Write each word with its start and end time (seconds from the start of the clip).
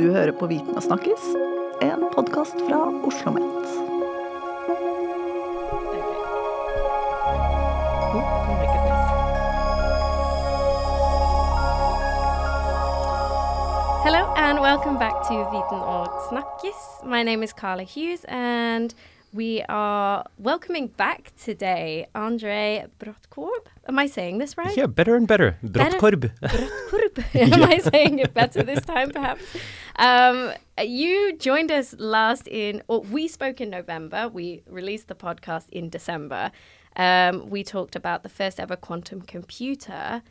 Du 0.00 0.06
hører 0.12 0.32
på 0.32 0.46
Viten 0.48 0.72
og 0.72 0.80
snakkes, 0.80 1.24
en 1.84 2.06
podkast 2.14 2.56
fra 2.64 2.78
Oslo 2.88 3.34
OsloMet. 3.34 3.66
Hello 14.06 14.24
and 14.36 14.62
welcome 14.64 14.96
back 14.96 15.20
to 15.28 15.36
Viten 15.52 15.84
og 15.84 16.08
snakkes. 16.30 16.80
My 17.04 17.22
name 17.22 17.42
is 17.42 17.52
Carla 17.52 17.84
Hughes 17.84 18.24
and 18.24 18.94
we 19.34 19.62
are 19.68 20.24
welcoming 20.38 20.88
back 20.96 21.32
today 21.36 22.06
André 22.14 22.86
Brodtkorb. 22.98 23.68
Am 23.86 23.98
I 23.98 24.06
saying 24.06 24.38
this 24.38 24.56
right? 24.56 24.74
Yeah, 24.74 24.86
better 24.86 25.14
and 25.14 25.28
better. 25.28 25.58
Brodtkorb. 25.62 26.30
Brodtkorb. 26.40 27.24
Am 27.34 27.62
I 27.64 27.78
saying 27.78 28.18
it 28.18 28.32
better 28.32 28.62
this 28.62 28.84
time, 28.86 29.10
perhaps? 29.10 29.44
Um, 30.00 30.54
you 30.82 31.36
joined 31.36 31.70
us 31.70 31.94
last 31.98 32.48
in, 32.48 32.82
or 32.88 33.02
we 33.02 33.28
spoke 33.28 33.60
in 33.60 33.68
November. 33.68 34.28
We 34.28 34.62
released 34.66 35.08
the 35.08 35.14
podcast 35.14 35.68
in 35.68 35.90
December. 35.90 36.52
Um, 36.96 37.50
we 37.50 37.62
talked 37.62 37.94
about 37.94 38.22
the 38.22 38.30
first 38.30 38.58
ever 38.58 38.76
quantum 38.76 39.20
computer. 39.20 40.22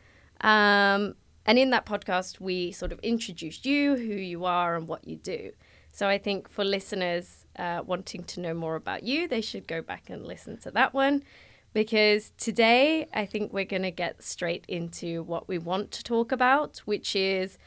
Um, 0.41 1.13
and 1.45 1.59
in 1.59 1.69
that 1.69 1.85
podcast, 1.85 2.39
we 2.39 2.71
sort 2.71 2.91
of 2.91 2.99
introduced 3.01 3.63
you, 3.63 3.95
who 3.95 4.15
you 4.15 4.43
are, 4.43 4.75
and 4.75 4.87
what 4.87 5.07
you 5.07 5.17
do. 5.17 5.51
So 5.93 6.07
I 6.07 6.17
think 6.17 6.49
for 6.49 6.65
listeners 6.65 7.45
uh, 7.59 7.83
wanting 7.85 8.23
to 8.23 8.41
know 8.41 8.55
more 8.55 8.75
about 8.75 9.03
you, 9.03 9.27
they 9.27 9.41
should 9.41 9.67
go 9.67 9.83
back 9.83 10.09
and 10.09 10.25
listen 10.25 10.57
to 10.61 10.71
that 10.71 10.95
one. 10.95 11.23
Because 11.73 12.31
today, 12.39 13.07
I 13.13 13.27
think 13.27 13.53
we're 13.53 13.65
going 13.65 13.83
to 13.83 13.91
get 13.91 14.23
straight 14.23 14.65
into 14.67 15.21
what 15.21 15.47
we 15.47 15.59
want 15.59 15.91
to 15.91 16.03
talk 16.03 16.31
about, 16.31 16.79
which 16.85 17.15
is 17.15 17.59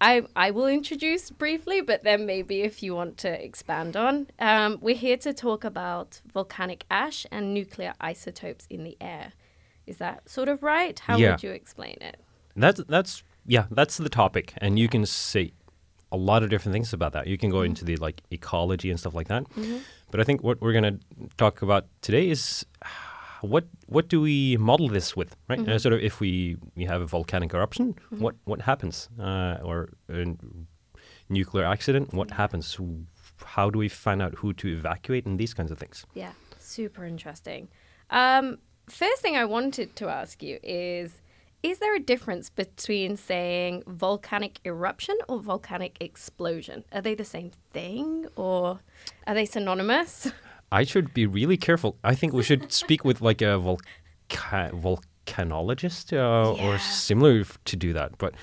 I, 0.00 0.22
I 0.36 0.50
will 0.50 0.66
introduce 0.66 1.30
briefly, 1.30 1.80
but 1.80 2.04
then 2.04 2.26
maybe 2.26 2.62
if 2.62 2.82
you 2.82 2.94
want 2.94 3.16
to 3.18 3.44
expand 3.44 3.96
on. 3.96 4.26
Um, 4.38 4.78
we're 4.80 4.96
here 4.96 5.16
to 5.18 5.32
talk 5.32 5.64
about 5.64 6.20
volcanic 6.32 6.84
ash 6.90 7.26
and 7.30 7.54
nuclear 7.54 7.94
isotopes 8.00 8.66
in 8.68 8.84
the 8.84 8.96
air. 9.00 9.32
Is 9.86 9.98
that 9.98 10.28
sort 10.28 10.48
of 10.48 10.62
right? 10.62 10.98
How 10.98 11.16
yeah. 11.16 11.32
would 11.32 11.42
you 11.42 11.50
explain 11.50 11.98
it? 12.00 12.16
That's 12.56 12.80
that's 12.88 13.22
yeah, 13.46 13.66
that's 13.70 13.96
the 13.96 14.08
topic, 14.08 14.54
and 14.58 14.78
you 14.78 14.88
can 14.88 15.04
say 15.04 15.52
a 16.12 16.16
lot 16.16 16.42
of 16.42 16.50
different 16.50 16.72
things 16.72 16.92
about 16.92 17.12
that. 17.12 17.26
You 17.26 17.36
can 17.36 17.50
go 17.50 17.58
mm-hmm. 17.58 17.66
into 17.66 17.84
the 17.84 17.96
like 17.96 18.22
ecology 18.30 18.90
and 18.90 18.98
stuff 18.98 19.14
like 19.14 19.28
that. 19.28 19.44
Mm-hmm. 19.50 19.78
But 20.10 20.20
I 20.20 20.24
think 20.24 20.42
what 20.42 20.60
we're 20.60 20.72
going 20.72 20.84
to 20.84 20.98
talk 21.36 21.62
about 21.62 21.86
today 22.00 22.30
is 22.30 22.64
what 23.44 23.66
what 23.86 24.08
do 24.08 24.20
we 24.20 24.56
model 24.56 24.88
this 24.88 25.16
with, 25.16 25.36
right? 25.48 25.58
Mm-hmm. 25.58 25.72
Uh, 25.72 25.78
sort 25.78 25.94
of 25.94 26.00
if 26.00 26.20
we 26.20 26.56
we 26.74 26.84
have 26.84 27.00
a 27.00 27.06
volcanic 27.06 27.54
eruption, 27.54 27.94
mm-hmm. 27.94 28.22
what 28.22 28.34
what 28.44 28.62
happens, 28.62 29.08
uh, 29.18 29.58
or 29.62 29.90
a 30.08 30.24
nuclear 31.28 31.64
accident, 31.64 32.12
what 32.12 32.30
happens? 32.32 32.78
How 33.44 33.70
do 33.70 33.78
we 33.78 33.88
find 33.88 34.22
out 34.22 34.34
who 34.36 34.52
to 34.54 34.68
evacuate 34.68 35.26
and 35.26 35.38
these 35.38 35.54
kinds 35.54 35.70
of 35.70 35.78
things? 35.78 36.06
Yeah, 36.14 36.32
super 36.58 37.04
interesting. 37.04 37.68
Um, 38.10 38.58
first 38.88 39.22
thing 39.22 39.36
I 39.36 39.44
wanted 39.44 39.96
to 39.96 40.08
ask 40.08 40.42
you 40.42 40.58
is 40.62 41.20
is 41.64 41.78
there 41.78 41.96
a 41.96 41.98
difference 41.98 42.50
between 42.50 43.16
saying 43.16 43.84
volcanic 43.86 44.60
eruption 44.66 45.16
or 45.30 45.40
volcanic 45.40 45.96
explosion? 45.98 46.84
Are 46.92 47.00
they 47.00 47.14
the 47.14 47.24
same 47.24 47.52
thing 47.72 48.26
or 48.36 48.80
are 49.26 49.34
they 49.34 49.46
synonymous? 49.46 50.30
I 50.74 50.82
should 50.82 51.14
be 51.14 51.24
really 51.24 51.56
careful. 51.56 51.96
I 52.02 52.16
think 52.16 52.32
we 52.32 52.42
should 52.42 52.72
speak 52.72 53.04
with 53.04 53.20
like 53.20 53.40
a 53.40 53.60
volca- 53.62 54.72
volcanologist 54.72 56.12
uh, 56.12 56.56
yeah. 56.56 56.66
or 56.66 56.78
similar 56.78 57.44
to 57.44 57.76
do 57.76 57.92
that. 57.92 58.18
But 58.18 58.34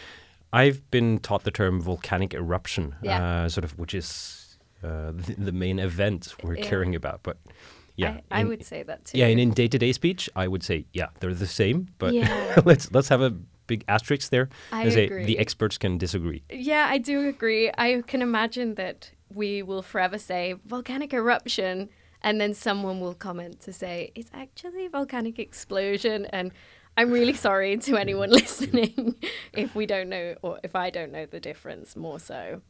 I've 0.54 0.90
been 0.92 1.20
taught 1.20 1.44
the 1.44 1.52
term 1.52 1.82
volcanic 1.82 2.34
eruption, 2.34 2.96
yeah. 3.02 3.44
uh, 3.44 3.50
sort 3.50 3.66
of, 3.66 3.78
which 3.78 3.94
is 3.94 4.58
uh, 4.82 5.12
the, 5.12 5.36
the, 5.38 5.52
main 5.52 5.78
event 5.78 6.34
we're 6.42 6.56
yeah. 6.56 6.70
caring 6.70 6.96
about. 6.96 7.20
But 7.22 7.38
yeah, 7.98 8.22
I, 8.32 8.38
I 8.38 8.42
in, 8.42 8.48
would 8.48 8.66
say 8.66 8.84
that 8.84 9.04
too. 9.04 9.18
Yeah, 9.18 9.28
and 9.28 9.38
in 9.38 9.52
day-to-day 9.52 9.92
speech, 9.92 10.30
I 10.34 10.48
would 10.48 10.64
say 10.64 10.86
yeah, 10.94 11.08
they're 11.20 11.34
the 11.34 11.48
same, 11.48 11.90
but 11.98 12.14
let's 12.66 12.90
let's 12.94 13.10
have 13.10 13.22
a 13.22 13.32
big 13.68 13.84
asterisk 13.90 14.30
there. 14.30 14.48
I 14.72 14.84
agree. 14.84 14.94
Say 14.94 15.26
the 15.26 15.38
experts 15.38 15.78
can 15.78 15.98
disagree. 15.98 16.44
Yeah, 16.50 16.88
I 16.90 16.98
do 16.98 17.28
agree. 17.28 17.72
I 17.78 18.04
can 18.08 18.22
imagine 18.22 18.76
that 18.76 19.12
we 19.34 19.62
will 19.64 19.82
forever 19.82 20.18
say 20.18 20.56
volcanic 20.66 21.14
eruption, 21.14 21.90
and 22.22 22.40
then 22.40 22.54
someone 22.54 23.00
will 23.00 23.14
comment 23.14 23.60
to 23.62 23.74
say 23.74 24.12
it's 24.16 24.30
actually 24.34 24.86
a 24.86 24.90
volcanic 24.90 25.40
explosion, 25.40 26.26
and 26.28 26.52
I'm 26.98 27.12
really 27.12 27.34
sorry 27.34 27.78
to 27.78 27.98
anyone 28.00 28.30
listening 28.42 29.16
if 29.54 29.76
we 29.76 29.86
don't 29.86 30.10
know 30.10 30.36
or 30.42 30.60
if 30.64 30.76
I 30.76 30.90
don't 30.90 31.12
know 31.12 31.26
the 31.26 31.40
difference 31.40 31.96
more 31.96 32.20
so. 32.20 32.62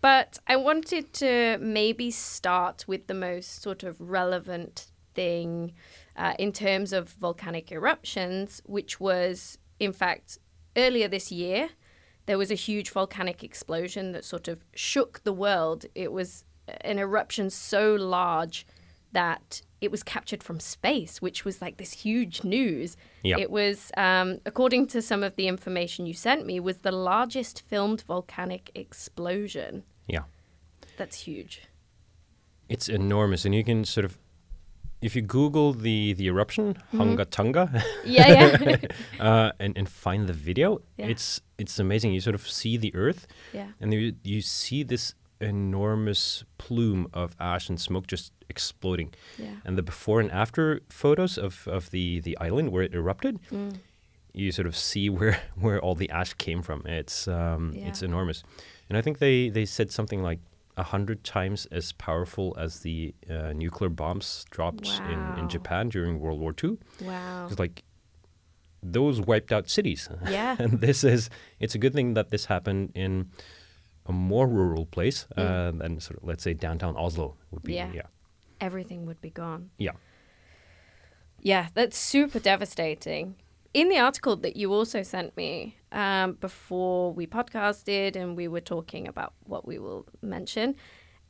But 0.00 0.38
I 0.46 0.56
wanted 0.56 1.12
to 1.14 1.58
maybe 1.60 2.10
start 2.10 2.84
with 2.86 3.06
the 3.06 3.14
most 3.14 3.62
sort 3.62 3.82
of 3.82 4.00
relevant 4.00 4.86
thing 5.14 5.72
uh, 6.16 6.34
in 6.38 6.52
terms 6.52 6.92
of 6.92 7.08
volcanic 7.08 7.72
eruptions, 7.72 8.60
which 8.66 9.00
was, 9.00 9.58
in 9.80 9.92
fact, 9.92 10.38
earlier 10.76 11.08
this 11.08 11.32
year, 11.32 11.70
there 12.26 12.38
was 12.38 12.50
a 12.50 12.54
huge 12.54 12.90
volcanic 12.90 13.42
explosion 13.42 14.12
that 14.12 14.24
sort 14.24 14.48
of 14.48 14.64
shook 14.74 15.22
the 15.24 15.32
world. 15.32 15.86
It 15.94 16.12
was 16.12 16.44
an 16.80 16.98
eruption 16.98 17.50
so 17.50 17.94
large 17.94 18.66
that 19.12 19.62
it 19.80 19.90
was 19.90 20.02
captured 20.02 20.42
from 20.42 20.60
space, 20.60 21.22
which 21.22 21.44
was 21.44 21.60
like 21.62 21.76
this 21.76 21.92
huge 21.92 22.44
news. 22.44 22.96
Yep. 23.22 23.38
It 23.38 23.50
was, 23.50 23.92
um, 23.96 24.38
according 24.46 24.86
to 24.88 25.02
some 25.02 25.22
of 25.22 25.36
the 25.36 25.46
information 25.46 26.06
you 26.06 26.14
sent 26.14 26.46
me, 26.46 26.58
was 26.60 26.78
the 26.78 26.92
largest 26.92 27.62
filmed 27.62 28.02
volcanic 28.02 28.70
explosion. 28.74 29.84
Yeah, 30.06 30.24
that's 30.96 31.20
huge. 31.20 31.62
It's 32.68 32.88
enormous, 32.88 33.44
and 33.44 33.54
you 33.54 33.62
can 33.62 33.84
sort 33.84 34.04
of, 34.04 34.18
if 35.02 35.14
you 35.14 35.22
Google 35.22 35.74
the 35.74 36.14
the 36.14 36.26
eruption 36.28 36.74
mm-hmm. 36.74 37.00
Hunga 37.00 37.28
Tonga, 37.28 37.84
yeah, 38.04 38.58
yeah, 38.60 38.76
uh, 39.20 39.52
and 39.60 39.76
and 39.76 39.88
find 39.88 40.26
the 40.26 40.32
video, 40.32 40.80
yeah. 40.96 41.06
it's 41.06 41.42
it's 41.58 41.78
amazing. 41.78 42.14
You 42.14 42.20
sort 42.20 42.34
of 42.34 42.48
see 42.48 42.76
the 42.78 42.94
Earth, 42.94 43.26
yeah, 43.52 43.68
and 43.80 43.92
you 43.92 44.14
you 44.22 44.40
see 44.40 44.82
this 44.82 45.14
enormous 45.40 46.44
plume 46.58 47.08
of 47.12 47.36
ash 47.38 47.68
and 47.68 47.80
smoke 47.80 48.06
just 48.06 48.32
exploding. 48.48 49.12
Yeah. 49.38 49.56
And 49.64 49.76
the 49.76 49.82
before 49.82 50.20
and 50.20 50.30
after 50.30 50.80
photos 50.88 51.38
of, 51.38 51.66
of 51.68 51.90
the, 51.90 52.20
the 52.20 52.36
island 52.38 52.70
where 52.70 52.82
it 52.82 52.94
erupted, 52.94 53.40
mm. 53.50 53.76
you 54.32 54.52
sort 54.52 54.66
of 54.66 54.76
see 54.76 55.08
where, 55.18 55.40
where 55.56 55.80
all 55.80 55.94
the 55.94 56.10
ash 56.10 56.34
came 56.34 56.62
from. 56.62 56.86
It's 56.86 57.28
um, 57.28 57.72
yeah. 57.74 57.88
it's 57.88 58.02
enormous. 58.02 58.42
And 58.88 58.98
I 58.98 59.02
think 59.02 59.18
they, 59.18 59.48
they 59.48 59.64
said 59.64 59.90
something 59.90 60.22
like 60.22 60.40
a 60.76 60.82
hundred 60.82 61.22
times 61.24 61.66
as 61.66 61.92
powerful 61.92 62.54
as 62.58 62.80
the 62.80 63.14
uh, 63.30 63.52
nuclear 63.52 63.88
bombs 63.88 64.44
dropped 64.50 64.86
wow. 64.86 65.34
in, 65.34 65.44
in 65.44 65.48
Japan 65.48 65.88
during 65.88 66.18
World 66.18 66.40
War 66.40 66.54
II. 66.62 66.78
Wow. 67.00 67.46
It's 67.48 67.58
like 67.58 67.84
those 68.82 69.20
wiped 69.20 69.52
out 69.52 69.68
cities. 69.68 70.08
Yeah. 70.28 70.56
and 70.58 70.80
this 70.80 71.04
is 71.04 71.30
it's 71.60 71.74
a 71.74 71.78
good 71.78 71.94
thing 71.94 72.14
that 72.14 72.30
this 72.30 72.46
happened 72.46 72.92
in 72.94 73.30
a 74.06 74.12
more 74.12 74.46
rural 74.46 74.86
place 74.86 75.26
mm. 75.36 75.42
uh, 75.42 75.70
than 75.76 76.00
sort 76.00 76.18
of 76.18 76.28
let's 76.28 76.42
say 76.42 76.54
downtown 76.54 76.96
Oslo 76.96 77.36
would 77.50 77.62
be. 77.62 77.74
Yeah. 77.74 77.90
yeah. 77.92 78.02
Everything 78.60 79.06
would 79.06 79.20
be 79.20 79.30
gone. 79.30 79.70
Yeah. 79.78 79.92
Yeah, 81.40 81.68
that's 81.74 81.98
super 81.98 82.38
devastating. 82.38 83.36
In 83.74 83.88
the 83.88 83.98
article 83.98 84.36
that 84.36 84.56
you 84.56 84.72
also 84.72 85.02
sent 85.02 85.36
me 85.36 85.76
um, 85.92 86.34
before 86.34 87.12
we 87.12 87.26
podcasted 87.26 88.16
and 88.16 88.36
we 88.36 88.48
were 88.48 88.60
talking 88.60 89.08
about 89.08 89.34
what 89.44 89.66
we 89.66 89.78
will 89.78 90.06
mention, 90.22 90.76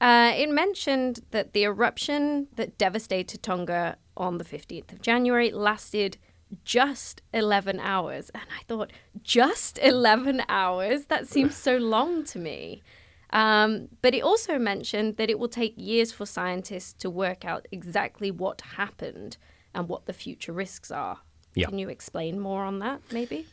uh, 0.01 0.33
it 0.37 0.51
mentioned 0.51 1.21
that 1.31 1.53
the 1.53 1.65
eruption 1.65 2.47
that 2.57 2.77
devastated 2.78 3.43
Tonga 3.43 3.97
on 4.16 4.39
the 4.39 4.45
15th 4.45 4.93
of 4.93 5.01
January 5.01 5.51
lasted 5.51 6.19
just 6.65 7.22
11 7.33 7.80
hours. 7.80 8.30
And 8.34 8.45
I 8.59 8.62
thought, 8.65 8.92
just 9.22 9.78
11 9.78 10.42
hours? 10.48 11.06
That 11.06 11.28
seems 11.28 11.56
so 11.56 11.77
long 11.77 12.24
to 12.24 12.39
me. 12.39 12.83
Um, 13.30 13.89
but 14.01 14.15
it 14.15 14.22
also 14.22 14.59
mentioned 14.59 15.16
that 15.16 15.28
it 15.28 15.39
will 15.39 15.48
take 15.48 15.74
years 15.77 16.12
for 16.12 16.24
scientists 16.24 16.92
to 16.95 17.10
work 17.10 17.45
out 17.45 17.66
exactly 17.72 18.30
what 18.30 18.60
happened 18.77 19.36
and 19.74 19.89
what 19.89 20.06
the 20.06 20.12
future 20.12 20.53
risks 20.53 20.91
are. 20.91 21.18
Yeah. 21.54 21.66
Can 21.66 21.78
you 21.78 21.89
explain 21.89 22.39
more 22.39 22.65
on 22.65 22.78
that, 22.78 23.00
maybe? 23.12 23.47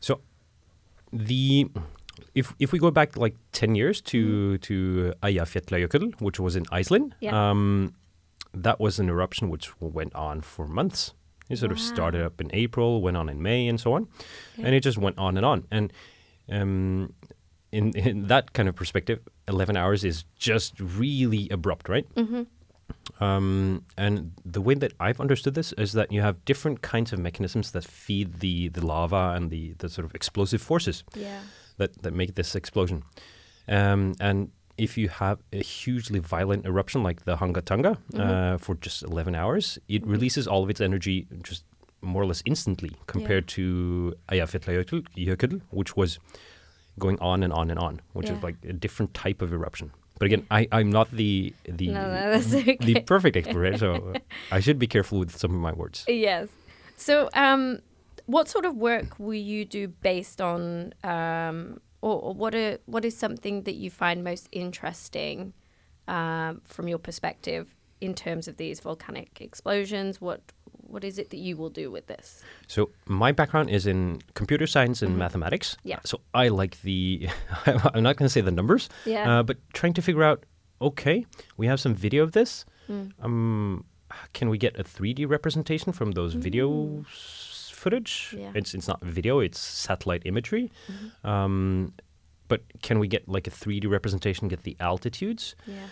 So, 0.00 0.20
the 1.12 1.70
if 2.34 2.54
if 2.58 2.72
we 2.72 2.78
go 2.78 2.90
back 2.90 3.16
like 3.16 3.34
ten 3.52 3.74
years 3.74 4.00
to 4.02 4.18
mm. 4.58 4.60
to 4.62 5.14
Eyjafjallajökull, 5.22 6.20
which 6.20 6.38
was 6.40 6.56
in 6.56 6.64
Iceland, 6.70 7.14
yeah. 7.20 7.50
um, 7.50 7.94
that 8.52 8.80
was 8.80 8.98
an 8.98 9.08
eruption 9.08 9.48
which 9.48 9.78
went 9.80 10.14
on 10.14 10.40
for 10.40 10.66
months. 10.66 11.14
It 11.50 11.58
sort 11.58 11.72
wow. 11.72 11.74
of 11.74 11.80
started 11.80 12.22
up 12.22 12.40
in 12.40 12.48
April, 12.54 13.02
went 13.02 13.16
on 13.16 13.28
in 13.28 13.42
May, 13.42 13.68
and 13.68 13.78
so 13.78 13.92
on, 13.92 14.08
okay. 14.54 14.66
and 14.66 14.74
it 14.74 14.80
just 14.80 14.96
went 14.96 15.18
on 15.18 15.36
and 15.36 15.44
on. 15.44 15.66
And 15.70 15.92
um, 16.48 17.12
in 17.72 17.90
in 17.96 18.28
that 18.28 18.52
kind 18.52 18.68
of 18.68 18.74
perspective, 18.76 19.20
eleven 19.46 19.76
hours 19.76 20.04
is 20.04 20.24
just 20.38 20.80
really 20.80 21.48
abrupt, 21.50 21.88
right? 21.88 22.06
Mm-hmm. 22.14 22.42
Um, 23.22 23.84
and 23.96 24.32
the 24.44 24.60
way 24.60 24.74
that 24.74 24.92
I've 24.98 25.20
understood 25.20 25.54
this 25.54 25.72
is 25.72 25.92
that 25.92 26.10
you 26.10 26.22
have 26.22 26.44
different 26.44 26.82
kinds 26.82 27.12
of 27.12 27.18
mechanisms 27.18 27.72
that 27.72 27.84
feed 27.84 28.40
the 28.40 28.68
the 28.68 28.84
lava 28.84 29.34
and 29.36 29.50
the 29.50 29.74
the 29.78 29.88
sort 29.88 30.04
of 30.04 30.14
explosive 30.14 30.62
forces 30.62 31.04
yeah. 31.14 31.40
that 31.76 32.02
that 32.02 32.14
make 32.14 32.34
this 32.34 32.54
explosion. 32.54 33.02
Um, 33.68 34.14
and 34.20 34.50
if 34.86 34.96
you 34.98 35.08
have 35.08 35.38
a 35.52 35.62
hugely 35.62 36.18
violent 36.18 36.66
eruption 36.66 37.02
like 37.08 37.24
the 37.24 37.36
Hunga 37.36 37.62
Tonga 37.64 37.92
uh, 38.18 38.56
for 38.58 38.74
just 38.76 39.02
11 39.02 39.34
hours, 39.34 39.78
it 39.88 40.06
releases 40.06 40.46
all 40.46 40.62
of 40.64 40.70
its 40.70 40.80
energy 40.80 41.26
just 41.42 41.64
more 42.02 42.22
or 42.22 42.26
less 42.26 42.42
instantly 42.46 42.92
compared 43.06 43.46
to 43.48 44.14
Eyjafjallajökull, 44.30 45.60
which 45.70 45.96
was 45.96 46.18
going 46.98 47.18
on 47.20 47.42
and 47.42 47.52
on 47.52 47.70
and 47.70 47.78
on, 47.78 48.00
which 48.14 48.28
Yeah. 48.30 48.36
is 48.36 48.42
like 48.42 48.56
a 48.68 48.72
different 48.72 49.14
type 49.14 49.42
of 49.42 49.52
eruption. 49.52 49.90
But 50.18 50.26
again, 50.26 50.46
I, 50.50 50.68
I'm 50.72 50.90
not 50.90 51.10
the 51.10 51.54
the 51.64 51.88
No, 51.88 52.04
no, 52.10 52.30
that's 52.30 52.50
the 52.90 53.00
perfect 53.06 53.36
expert, 53.36 53.78
so 53.78 54.14
I 54.56 54.60
should 54.60 54.78
be 54.78 54.86
careful 54.86 55.18
with 55.18 55.30
some 55.36 55.54
of 55.54 55.60
my 55.60 55.72
words. 55.72 56.04
Yes. 56.08 56.48
So, 56.96 57.30
um, 57.34 57.78
what 58.26 58.48
sort 58.48 58.64
of 58.66 58.76
work 58.76 59.18
will 59.18 59.42
you 59.52 59.64
do 59.64 59.88
based 59.88 60.40
on, 60.40 60.92
um, 61.02 61.80
or, 62.02 62.20
or 62.20 62.34
what 62.34 62.54
are, 62.54 62.78
what 62.86 63.04
is 63.04 63.16
something 63.16 63.62
that 63.64 63.74
you 63.74 63.90
find 63.90 64.24
most 64.24 64.48
interesting 64.52 65.52
um, 66.08 66.60
from 66.64 66.88
your 66.88 66.98
perspective 66.98 67.74
in 68.00 68.14
terms 68.14 68.48
of 68.48 68.56
these 68.56 68.80
volcanic 68.80 69.40
explosions? 69.40 70.20
What 70.20 70.40
what 70.86 71.04
is 71.04 71.18
it 71.20 71.30
that 71.30 71.36
you 71.36 71.56
will 71.56 71.70
do 71.70 71.88
with 71.90 72.06
this? 72.08 72.42
So 72.66 72.90
my 73.06 73.30
background 73.30 73.70
is 73.70 73.86
in 73.86 74.20
computer 74.34 74.66
science 74.66 75.02
and 75.02 75.16
mathematics. 75.16 75.76
Mm-hmm. 75.76 75.88
Yeah. 75.88 75.98
So 76.04 76.20
I 76.34 76.48
like 76.48 76.80
the. 76.82 77.28
I'm 77.66 78.02
not 78.02 78.16
going 78.16 78.26
to 78.26 78.28
say 78.28 78.40
the 78.40 78.50
numbers. 78.50 78.88
Yeah. 79.06 79.38
Uh, 79.38 79.42
but 79.44 79.58
trying 79.72 79.94
to 79.94 80.02
figure 80.02 80.24
out. 80.24 80.44
Okay, 80.82 81.26
we 81.58 81.66
have 81.66 81.78
some 81.78 81.94
video 81.94 82.22
of 82.22 82.32
this. 82.32 82.64
Mm. 82.88 83.12
Um, 83.20 83.84
can 84.32 84.48
we 84.48 84.56
get 84.58 84.78
a 84.80 84.82
3D 84.82 85.28
representation 85.28 85.92
from 85.92 86.12
those 86.12 86.32
video 86.32 87.04
s- 87.06 87.12
footage? 87.84 88.12
Yeah. 88.36 88.48
Mm-hmm. 88.48 88.58
It's 88.58 88.74
it's 88.74 88.88
not 88.92 89.00
video. 89.18 89.40
It's 89.46 89.60
satellite 89.88 90.22
imagery. 90.32 90.66
Um, 91.24 91.92
but 92.48 92.60
can 92.86 92.98
we 93.02 93.08
get 93.08 93.22
like 93.36 93.46
a 93.46 93.50
3D 93.50 93.84
representation? 93.98 94.48
Get 94.48 94.62
the 94.64 94.76
altitudes? 94.90 95.54
Yeah. 95.66 95.88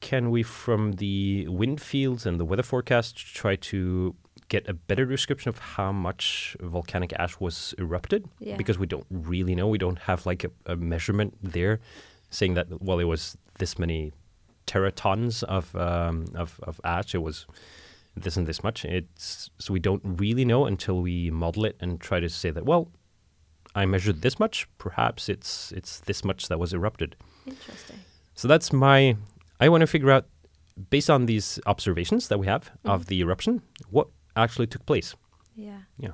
can 0.00 0.24
we 0.34 0.42
from 0.42 0.82
the 1.04 1.46
wind 1.60 1.80
fields 1.90 2.26
and 2.26 2.34
the 2.40 2.44
weather 2.50 2.62
forecast 2.72 3.12
try 3.42 3.54
to 3.56 4.14
get 4.54 4.62
a 4.68 4.74
better 4.88 5.06
description 5.16 5.48
of 5.48 5.56
how 5.76 5.90
much 5.92 6.56
volcanic 6.60 7.10
ash 7.22 7.34
was 7.40 7.74
erupted 7.78 8.22
Yeah. 8.38 8.58
because 8.60 8.76
we 8.82 8.86
don't 8.94 9.06
really 9.30 9.54
know 9.58 9.66
we 9.76 9.78
don't 9.86 10.00
have 10.10 10.20
like 10.30 10.42
a, 10.48 10.50
a 10.74 10.76
measurement 10.76 11.30
there 11.56 11.74
saying 12.38 12.54
that 12.58 12.66
well 12.86 12.98
it 13.04 13.08
was 13.14 13.22
this 13.60 13.78
many 13.78 14.12
teratons 14.66 15.42
of 15.56 15.74
um, 15.76 16.26
of, 16.34 16.60
of 16.68 16.74
ash 16.84 17.14
it 17.14 17.22
was 17.28 17.46
this 18.16 18.36
and 18.36 18.46
this 18.46 18.62
much 18.62 18.84
it's 18.84 19.50
so 19.58 19.72
we 19.72 19.80
don't 19.80 20.02
really 20.04 20.44
know 20.44 20.66
until 20.66 21.00
we 21.00 21.30
model 21.30 21.64
it 21.64 21.76
and 21.80 22.00
try 22.00 22.20
to 22.20 22.28
say 22.28 22.50
that 22.50 22.64
well 22.64 22.88
I 23.74 23.86
measured 23.86 24.22
this 24.22 24.38
much 24.38 24.68
perhaps 24.78 25.28
it's 25.28 25.72
it's 25.72 26.00
this 26.00 26.24
much 26.24 26.46
that 26.48 26.58
was 26.58 26.72
erupted 26.72 27.16
Interesting. 27.46 27.98
so 28.34 28.48
that's 28.48 28.72
my. 28.72 29.16
I 29.60 29.68
want 29.68 29.82
to 29.82 29.86
figure 29.86 30.10
out, 30.10 30.26
based 30.90 31.10
on 31.10 31.26
these 31.26 31.60
observations 31.66 32.28
that 32.28 32.38
we 32.38 32.46
have 32.46 32.70
Mm. 32.84 32.90
of 32.94 33.06
the 33.06 33.20
eruption, 33.20 33.60
what 33.90 34.08
actually 34.36 34.66
took 34.66 34.84
place. 34.86 35.14
Yeah. 35.54 35.80
Yeah. 35.98 36.12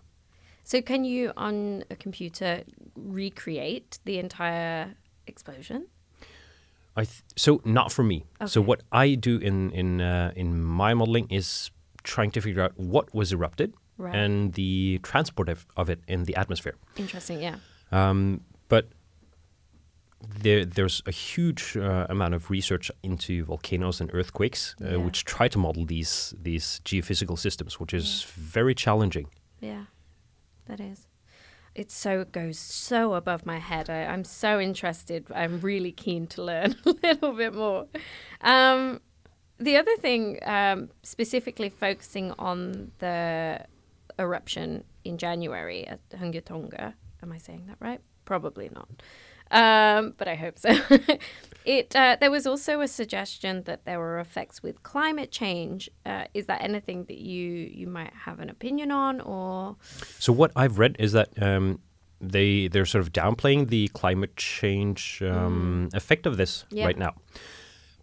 So, 0.64 0.82
can 0.82 1.04
you 1.04 1.32
on 1.36 1.84
a 1.90 1.96
computer 1.96 2.64
recreate 2.96 3.98
the 4.04 4.18
entire 4.18 4.94
explosion? 5.26 5.86
I 6.96 7.04
th- 7.04 7.22
so 7.36 7.60
not 7.64 7.92
for 7.92 8.02
me. 8.02 8.24
So 8.46 8.60
what 8.60 8.82
I 8.92 9.14
do 9.14 9.38
in 9.38 9.70
in 9.70 10.00
uh, 10.00 10.32
in 10.36 10.62
my 10.64 10.94
modeling 10.94 11.26
is 11.30 11.70
trying 12.02 12.30
to 12.32 12.40
figure 12.40 12.62
out 12.62 12.72
what 12.78 13.14
was 13.14 13.32
erupted 13.32 13.74
Right. 13.98 14.14
and 14.14 14.54
the 14.54 14.98
transport 15.02 15.48
of, 15.50 15.66
of 15.76 15.90
it 15.90 16.00
in 16.08 16.24
the 16.24 16.34
atmosphere. 16.36 16.74
Interesting. 16.96 17.40
Yeah. 17.42 17.56
Um, 17.92 18.40
but 18.68 18.88
there, 20.42 20.64
there's 20.64 21.02
a 21.06 21.10
huge 21.10 21.76
uh, 21.76 22.06
amount 22.08 22.34
of 22.34 22.50
research 22.50 22.90
into 23.02 23.44
volcanoes 23.44 24.00
and 24.00 24.10
earthquakes, 24.14 24.74
uh, 24.82 24.90
Yeah. 24.90 24.96
which 24.96 25.24
try 25.24 25.48
to 25.48 25.58
model 25.58 25.84
these 25.86 26.34
these 26.42 26.80
geophysical 26.84 27.38
systems, 27.38 27.80
which 27.80 27.94
is 27.94 28.24
very 28.36 28.74
challenging. 28.74 29.28
Yeah, 29.60 29.84
that 30.66 30.80
is. 30.80 31.06
It 31.74 31.90
so 31.90 32.24
goes 32.24 32.58
so 32.58 33.14
above 33.14 33.46
my 33.46 33.58
head. 33.58 33.88
I, 33.88 34.04
I'm 34.12 34.24
so 34.24 34.58
interested. 34.60 35.26
I'm 35.34 35.60
really 35.60 35.92
keen 35.92 36.26
to 36.28 36.42
learn 36.42 36.74
a 36.86 36.90
little 37.02 37.32
bit 37.32 37.54
more. 37.54 37.86
Um, 38.40 39.00
the 39.60 39.76
other 39.76 39.96
thing, 39.96 40.38
um, 40.42 40.90
specifically 41.02 41.68
focusing 41.68 42.32
on 42.38 42.92
the 42.98 43.64
eruption 44.18 44.84
in 45.04 45.18
January 45.18 45.86
at 45.86 46.00
Hunga 46.10 46.44
Tonga. 46.44 46.94
Am 47.22 47.32
I 47.32 47.38
saying 47.38 47.66
that 47.68 47.76
right? 47.80 48.00
Probably 48.24 48.70
not. 48.72 48.88
Um, 49.50 50.14
but 50.16 50.28
I 50.28 50.36
hope 50.36 50.58
so. 50.58 50.70
it 51.64 51.94
uh, 51.94 52.16
there 52.20 52.30
was 52.30 52.46
also 52.46 52.80
a 52.80 52.88
suggestion 52.88 53.64
that 53.64 53.84
there 53.84 53.98
were 53.98 54.18
effects 54.20 54.62
with 54.62 54.82
climate 54.82 55.32
change. 55.32 55.90
Uh, 56.06 56.24
is 56.34 56.46
that 56.46 56.62
anything 56.62 57.04
that 57.04 57.18
you 57.18 57.48
you 57.50 57.86
might 57.86 58.12
have 58.14 58.38
an 58.40 58.48
opinion 58.48 58.90
on, 58.90 59.20
or 59.20 59.76
So 60.18 60.32
what 60.32 60.52
I've 60.54 60.78
read 60.78 60.96
is 61.00 61.12
that 61.12 61.30
um, 61.42 61.80
they 62.20 62.68
they're 62.68 62.86
sort 62.86 63.02
of 63.02 63.12
downplaying 63.12 63.68
the 63.68 63.88
climate 63.88 64.36
change 64.36 65.20
um, 65.22 65.88
effect 65.94 66.26
of 66.26 66.36
this 66.36 66.64
right 66.72 66.96
now. 66.96 67.14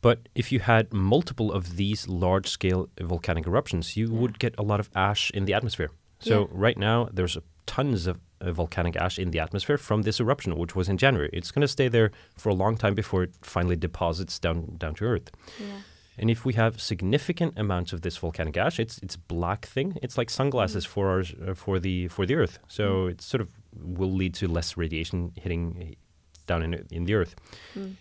But 0.01 0.17
if 0.35 0.51
you 0.51 0.59
had 0.59 0.94
multiple 0.94 1.51
of 1.51 1.75
these 1.77 2.07
large 2.07 2.47
scale 2.49 2.88
volcanic 3.01 3.47
eruptions, 3.47 3.95
you 3.97 4.09
would 4.11 4.39
get 4.39 4.53
a 4.57 4.63
lot 4.63 4.79
of 4.79 4.89
ash 4.95 5.31
in 5.31 5.45
the 5.45 5.53
atmosphere. 5.55 5.89
So 6.19 6.41
Yeah. 6.41 6.47
right 6.67 6.77
now 6.77 7.09
there's 7.13 7.38
tons 7.65 8.07
of 8.07 8.15
uh, 8.39 8.51
volcanic 8.51 8.95
ash 8.95 9.17
in 9.19 9.31
the 9.31 9.39
atmosphere 9.39 9.77
from 9.77 10.03
this 10.03 10.19
eruption, 10.19 10.55
which 10.57 10.75
was 10.75 10.88
in 10.89 10.97
January. 10.97 11.29
It's 11.33 11.51
going 11.51 11.61
to 11.67 11.67
stay 11.67 11.89
there 11.89 12.11
for 12.38 12.49
a 12.49 12.53
long 12.55 12.77
time 12.77 12.94
before 12.95 13.23
it 13.23 13.31
finally 13.41 13.75
deposits 13.75 14.39
down 14.39 14.77
down 14.77 14.94
to 14.95 15.05
Earth. 15.05 15.31
yeah, 15.59 15.81
And 16.19 16.29
if 16.29 16.45
we 16.45 16.53
have 16.53 16.79
significant 16.79 17.53
amounts 17.57 17.94
of 17.94 18.01
this 18.01 18.17
volcanic 18.17 18.57
ash, 18.57 18.79
it's 18.79 18.97
it's 19.03 19.17
black 19.17 19.65
thing. 19.73 19.97
It's 20.03 20.17
like 20.17 20.29
sunglasses 20.31 20.85
for 20.85 21.07
our 21.09 21.23
uh, 21.49 21.55
for 21.55 21.79
the 21.79 22.07
for 22.09 22.25
the 22.27 22.35
Earth. 22.35 22.59
So 22.67 23.07
it 23.09 23.21
sort 23.21 23.41
of 23.41 23.47
will 23.97 24.13
lead 24.21 24.33
to 24.35 24.47
less 24.47 24.77
radiation 24.77 25.31
hitting 25.35 25.95
down 26.47 26.63
in 26.63 26.85
in 26.91 27.05
the 27.05 27.13
Earth. 27.13 27.35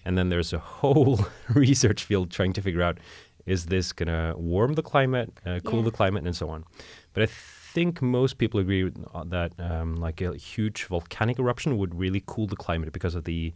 And 0.04 0.16
then 0.19 0.28
there's 0.31 0.52
a 0.52 0.58
whole 0.58 1.19
research 1.54 2.04
field 2.04 2.31
trying 2.31 2.54
to 2.54 2.62
figure 2.62 2.82
out 2.82 2.98
is 3.46 3.66
this 3.66 3.93
gonna 3.93 4.34
warm 4.37 4.75
the 4.75 4.82
climate, 4.82 5.28
uh, 5.46 5.60
cool 5.65 5.79
Yeah. 5.81 5.84
the 5.91 5.96
climate, 5.96 6.24
and 6.26 6.34
so 6.36 6.48
on. 6.48 6.65
But 7.12 7.22
I 7.22 7.26
think 7.74 8.00
most 8.03 8.38
people 8.38 8.58
agree 8.60 8.84
with, 8.84 8.96
uh, 9.15 9.24
that 9.24 9.53
um, 9.58 9.96
like 10.06 10.20
a 10.24 10.34
huge 10.36 10.84
volcanic 10.88 11.38
eruption 11.38 11.76
would 11.79 11.94
really 11.94 12.22
cool 12.26 12.46
the 12.46 12.56
climate 12.56 12.93
because 12.93 13.15
of 13.19 13.24
the 13.24 13.53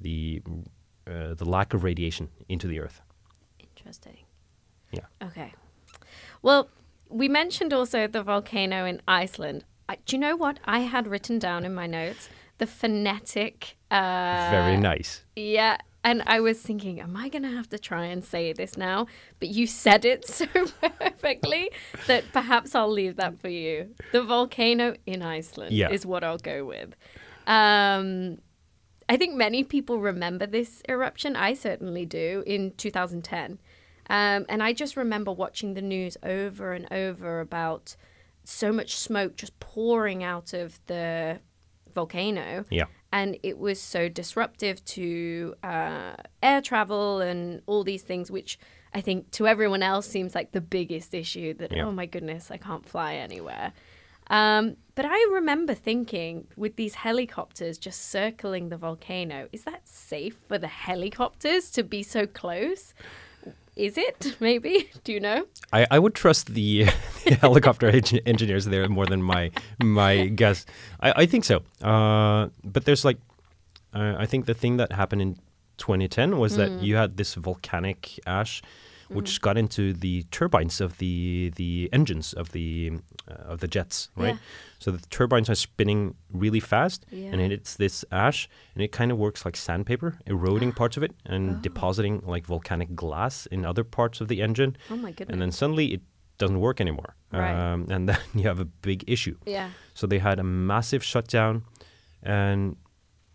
the 0.00 0.42
uh, 1.06 1.34
the 1.34 1.44
lack 1.44 1.74
of 1.74 1.82
radiation 1.84 2.28
into 2.48 2.66
the 2.68 2.78
Earth. 2.80 3.00
interesting. 3.76 4.18
Yeah. 4.92 5.06
Okay. 5.28 5.52
Well, 6.42 6.68
we 7.08 7.28
mentioned 7.28 7.72
also 7.72 8.06
the 8.06 8.22
volcano 8.22 8.84
in 8.84 9.00
Iceland. 9.08 9.64
I, 9.88 9.96
do 10.06 10.16
you 10.16 10.20
know 10.20 10.36
what 10.36 10.58
I 10.64 10.80
had 10.80 11.06
written 11.08 11.38
down 11.38 11.64
in 11.64 11.74
my 11.74 11.86
notes? 11.86 12.28
The 12.62 12.68
phonetic. 12.68 13.76
Uh, 13.90 14.46
Very 14.52 14.76
nice. 14.76 15.24
Yeah. 15.34 15.78
And 16.04 16.22
I 16.28 16.38
was 16.38 16.60
thinking, 16.62 17.00
am 17.00 17.16
I 17.16 17.28
going 17.28 17.42
to 17.42 17.50
have 17.50 17.68
to 17.70 17.78
try 17.78 18.04
and 18.04 18.24
say 18.24 18.52
this 18.52 18.76
now? 18.76 19.08
But 19.40 19.48
you 19.48 19.66
said 19.66 20.04
it 20.04 20.24
so 20.28 20.46
perfectly 20.80 21.72
that 22.06 22.22
perhaps 22.32 22.76
I'll 22.76 22.88
leave 22.92 23.16
that 23.16 23.40
for 23.40 23.48
you. 23.48 23.96
The 24.12 24.22
volcano 24.22 24.94
in 25.06 25.22
Iceland 25.22 25.74
Yeah. 25.74 25.90
is 25.90 26.06
what 26.06 26.22
I'll 26.22 26.38
go 26.38 26.64
with. 26.64 26.94
Um, 27.48 28.38
I 29.08 29.16
think 29.16 29.34
many 29.34 29.64
people 29.64 29.98
remember 29.98 30.46
this 30.46 30.84
eruption. 30.88 31.34
I 31.34 31.54
certainly 31.54 32.06
do 32.06 32.44
in 32.46 32.74
2010. 32.76 33.58
Um, 34.08 34.46
and 34.48 34.62
I 34.62 34.72
just 34.72 34.96
remember 34.96 35.32
watching 35.32 35.74
the 35.74 35.82
news 35.82 36.16
over 36.22 36.74
and 36.74 36.86
over 36.92 37.40
about 37.40 37.96
so 38.44 38.70
much 38.70 38.94
smoke 38.94 39.34
just 39.34 39.58
pouring 39.58 40.22
out 40.22 40.52
of 40.52 40.78
the 40.86 41.40
volcano 41.94 42.64
Yeah. 42.70 42.86
and 43.12 43.36
it 43.42 43.58
was 43.58 43.80
so 43.80 44.08
disruptive 44.08 44.84
to 44.96 45.54
uh, 45.62 46.14
air 46.42 46.60
travel 46.62 47.20
and 47.20 47.62
all 47.66 47.84
these 47.84 48.02
things 48.02 48.30
which 48.30 48.58
i 48.94 49.00
think 49.00 49.30
to 49.32 49.46
everyone 49.46 49.82
else 49.82 50.06
seems 50.06 50.34
like 50.34 50.52
the 50.52 50.60
biggest 50.60 51.14
issue 51.14 51.54
that 51.54 51.72
Yeah. 51.72 51.84
oh 51.86 51.92
my 51.92 52.06
goodness 52.06 52.50
i 52.50 52.56
can't 52.56 52.86
fly 52.88 53.14
anywhere 53.14 53.72
um, 54.28 54.76
but 54.94 55.04
i 55.04 55.28
remember 55.32 55.74
thinking 55.74 56.46
with 56.56 56.76
these 56.76 56.94
helicopters 56.94 57.76
just 57.78 58.00
circling 58.10 58.68
the 58.68 58.76
volcano 58.76 59.48
is 59.52 59.64
that 59.64 59.86
safe 59.86 60.36
for 60.48 60.58
the 60.58 60.68
helicopters 60.68 61.70
to 61.72 61.82
be 61.82 62.02
so 62.02 62.26
close 62.26 62.94
is 63.76 63.96
it 63.96 64.36
maybe 64.40 64.90
do 65.04 65.12
you 65.12 65.20
know 65.20 65.46
I, 65.72 65.86
I 65.90 65.98
would 65.98 66.14
trust 66.14 66.52
the, 66.54 66.84
the 67.24 67.34
helicopter 67.36 67.88
eng- 67.88 68.20
engineers 68.26 68.66
there 68.66 68.86
more 68.88 69.06
than 69.06 69.22
my 69.22 69.50
my 69.82 70.26
guess. 70.26 70.66
I, 71.00 71.22
I 71.22 71.26
think 71.26 71.44
so. 71.44 71.62
Uh, 71.80 72.48
but 72.62 72.84
there's 72.84 73.04
like, 73.04 73.18
uh, 73.94 74.14
I 74.18 74.26
think 74.26 74.44
the 74.44 74.54
thing 74.54 74.76
that 74.76 74.92
happened 74.92 75.22
in 75.22 75.36
2010 75.78 76.38
was 76.38 76.56
that 76.56 76.72
you 76.82 76.96
had 76.96 77.16
this 77.16 77.34
volcanic 77.34 78.20
ash, 78.26 78.60
which 79.14 79.40
got 79.40 79.56
into 79.58 79.92
the 79.92 80.22
turbines 80.30 80.80
of 80.80 80.98
the 80.98 81.52
the 81.56 81.88
engines 81.92 82.32
of 82.32 82.52
the 82.52 82.92
uh, 83.30 83.34
of 83.52 83.60
the 83.60 83.68
jets, 83.68 84.08
right? 84.16 84.34
Yeah. 84.34 84.40
So 84.78 84.90
the 84.90 85.06
turbines 85.08 85.48
are 85.50 85.54
spinning 85.54 86.14
really 86.32 86.60
fast, 86.60 87.04
and 87.10 87.20
Yeah. 87.40 87.46
it 87.46 87.50
hits 87.50 87.74
this 87.76 88.04
ash, 88.10 88.48
and 88.74 88.82
it 88.82 88.92
kind 88.92 89.10
of 89.12 89.18
works 89.18 89.44
like 89.44 89.56
sandpaper, 89.56 90.18
eroding 90.26 90.72
parts 90.72 90.96
of 90.96 91.02
it 91.02 91.12
and 91.26 91.50
Oh. 91.50 91.58
depositing 91.60 92.20
like 92.26 92.46
volcanic 92.46 92.94
glass 92.94 93.46
in 93.46 93.64
other 93.64 93.84
parts 93.84 94.20
of 94.20 94.28
the 94.28 94.42
engine, 94.42 94.76
Oh 94.90 94.96
my 94.96 95.12
goodness. 95.12 95.32
and 95.32 95.40
then 95.42 95.52
suddenly 95.52 95.92
it 95.94 96.00
doesn't 96.38 96.58
work 96.60 96.80
anymore, 96.80 97.14
Right. 97.32 97.54
um, 97.54 97.86
and 97.90 98.08
then 98.08 98.18
you 98.34 98.42
have 98.48 98.58
a 98.60 98.64
big 98.88 99.04
issue. 99.06 99.36
yeah. 99.46 99.70
So 99.94 100.06
they 100.06 100.18
had 100.18 100.38
a 100.40 100.44
massive 100.44 101.04
shutdown, 101.04 101.62
and 102.22 102.76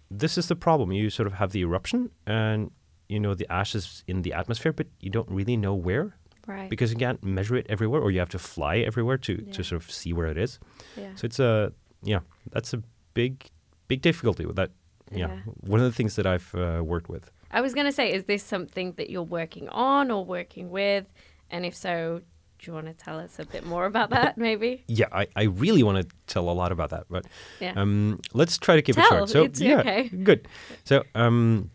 this 0.10 0.38
is 0.38 0.48
the 0.48 0.56
problem. 0.56 0.92
You 0.92 1.10
sort 1.10 1.28
of 1.28 1.34
have 1.34 1.52
the 1.52 1.62
eruption, 1.62 2.10
and 2.26 2.72
you 3.10 3.20
know 3.20 3.34
the 3.36 3.48
ash 3.52 3.76
is 3.76 4.04
in 4.08 4.22
the 4.22 4.34
atmosphere, 4.34 4.74
but 4.74 4.88
you 5.00 5.10
don't 5.10 5.30
really 5.30 5.58
know 5.58 5.74
where 5.76 6.16
Right. 6.48 6.70
because 6.70 6.92
you 6.94 6.98
can't 6.98 7.22
measure 7.24 7.56
it 7.58 7.66
everywhere, 7.70 8.02
or 8.02 8.10
you 8.12 8.20
have 8.20 8.30
to 8.30 8.40
fly 8.40 8.78
everywhere 8.78 9.18
to 9.18 9.34
Yeah. 9.34 9.52
to 9.54 9.64
sort 9.64 9.82
of 9.84 9.92
see 9.92 10.14
where 10.14 10.28
it 10.32 10.38
is. 10.38 10.60
yeah. 10.98 11.16
So 11.16 11.26
it's 11.26 11.40
a 11.40 11.72
yeah, 12.04 12.20
that's 12.52 12.74
a 12.74 12.82
big 13.14 13.50
big 13.88 14.02
difficulty 14.02 14.46
with 14.46 14.56
that. 14.56 14.72
Yeah, 15.12 15.18
Yeah. 15.20 15.40
one 15.74 15.80
of 15.80 15.86
the 15.86 15.96
things 15.96 16.16
that 16.16 16.26
I've 16.26 16.54
uh, 16.56 16.82
worked 16.84 17.10
with. 17.10 17.32
I 17.52 17.62
was 17.62 17.74
going 17.74 17.86
to 17.88 17.94
say, 17.94 18.12
is 18.12 18.26
this 18.26 18.44
something 18.44 18.94
that 18.98 19.10
you're 19.10 19.24
working 19.42 19.70
on 19.70 20.12
or 20.12 20.26
working 20.26 20.70
with? 20.70 21.06
And 21.50 21.66
if 21.66 21.74
so, 21.76 22.20
do 22.60 22.66
you 22.68 22.74
want 22.74 22.88
to 22.88 22.94
tell 22.94 23.18
us 23.18 23.40
a 23.40 23.46
bit 23.46 23.66
more 23.66 23.86
about 23.86 24.10
that, 24.10 24.38
maybe? 24.48 24.84
Yeah, 24.88 25.08
I, 25.14 25.28
I 25.36 25.44
really 25.44 25.82
want 25.84 25.98
to 26.02 26.16
tell 26.34 26.50
a 26.50 26.56
lot 26.62 26.72
about 26.74 26.90
that, 26.90 27.06
but 27.10 27.26
Yeah. 27.62 27.74
Um, 27.78 28.20
let's 28.34 28.58
try 28.58 28.76
to 28.76 28.82
keep 28.82 28.98
it 28.98 29.06
short. 29.06 29.30
So 29.30 29.44
it's 29.44 29.62
yeah, 29.62 29.80
okay. 29.80 30.10
good. 30.10 30.48
So 30.84 31.04
um, 31.16 31.72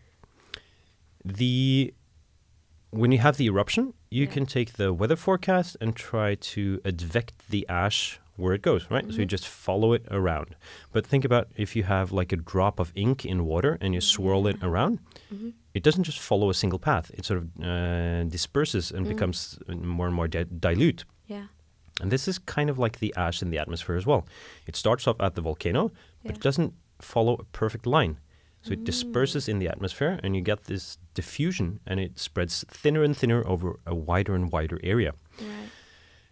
the 1.24 1.94
when 2.90 3.10
you 3.10 3.18
have 3.18 3.38
the 3.38 3.46
eruption, 3.46 3.94
you 4.10 4.26
Yeah. 4.26 4.32
can 4.32 4.44
take 4.46 4.74
the 4.74 4.92
weather 4.92 5.16
forecast 5.16 5.76
and 5.80 5.96
try 5.96 6.34
to 6.34 6.78
advect 6.84 7.48
the 7.48 7.66
ash 7.68 8.20
where 8.36 8.52
it 8.54 8.60
goes, 8.62 8.90
right? 8.90 9.04
So 9.04 9.12
Mm-hmm. 9.12 9.20
you 9.20 9.26
just 9.26 9.46
follow 9.48 9.94
it 9.94 10.04
around. 10.10 10.56
But 10.92 11.06
think 11.06 11.24
about 11.24 11.48
if 11.56 11.74
you 11.74 11.84
have 11.84 12.12
like 12.12 12.32
a 12.32 12.36
drop 12.36 12.78
of 12.78 12.92
ink 12.94 13.24
in 13.24 13.46
water 13.46 13.78
and 13.80 13.94
you 13.94 14.00
swirl 14.02 14.46
it 14.46 14.56
around, 14.62 14.98
Mm-hmm. 15.32 15.50
it 15.72 15.82
doesn't 15.82 16.04
just 16.04 16.18
follow 16.18 16.50
a 16.50 16.54
single 16.54 16.78
path. 16.78 17.10
It 17.14 17.24
sort 17.24 17.38
of 17.40 17.46
uh, 17.62 18.24
disperses 18.24 18.90
Mm. 18.92 18.96
and 18.96 19.08
becomes 19.08 19.58
more 19.68 20.06
and 20.06 20.14
more 20.14 20.28
di- 20.28 20.44
dilute. 20.44 21.04
yeah. 21.26 21.46
And 22.00 22.10
this 22.10 22.26
is 22.28 22.38
kind 22.38 22.68
of 22.70 22.78
like 22.78 22.98
the 22.98 23.14
ash 23.16 23.42
in 23.42 23.50
the 23.50 23.58
atmosphere 23.58 23.96
as 23.96 24.06
well. 24.06 24.26
It 24.66 24.76
starts 24.76 25.06
off 25.06 25.16
at 25.20 25.34
the 25.34 25.42
volcano, 25.42 25.92
but 26.24 26.36
it 26.36 26.42
doesn't 26.42 26.72
follow 27.00 27.34
a 27.36 27.44
perfect 27.52 27.86
line. 27.86 28.18
So 28.62 28.72
it 28.72 28.84
disperses 28.84 29.48
in 29.48 29.58
the 29.58 29.68
atmosphere, 29.68 30.20
and 30.22 30.36
you 30.36 30.40
get 30.42 30.64
this 30.64 30.96
diffusion, 31.14 31.80
and 31.86 31.98
it 31.98 32.18
spreads 32.18 32.64
thinner 32.68 33.02
and 33.02 33.16
thinner 33.16 33.44
over 33.46 33.80
a 33.86 33.94
wider 33.94 34.34
and 34.36 34.52
wider 34.52 34.78
area. 34.84 35.14
Right. 35.40 35.68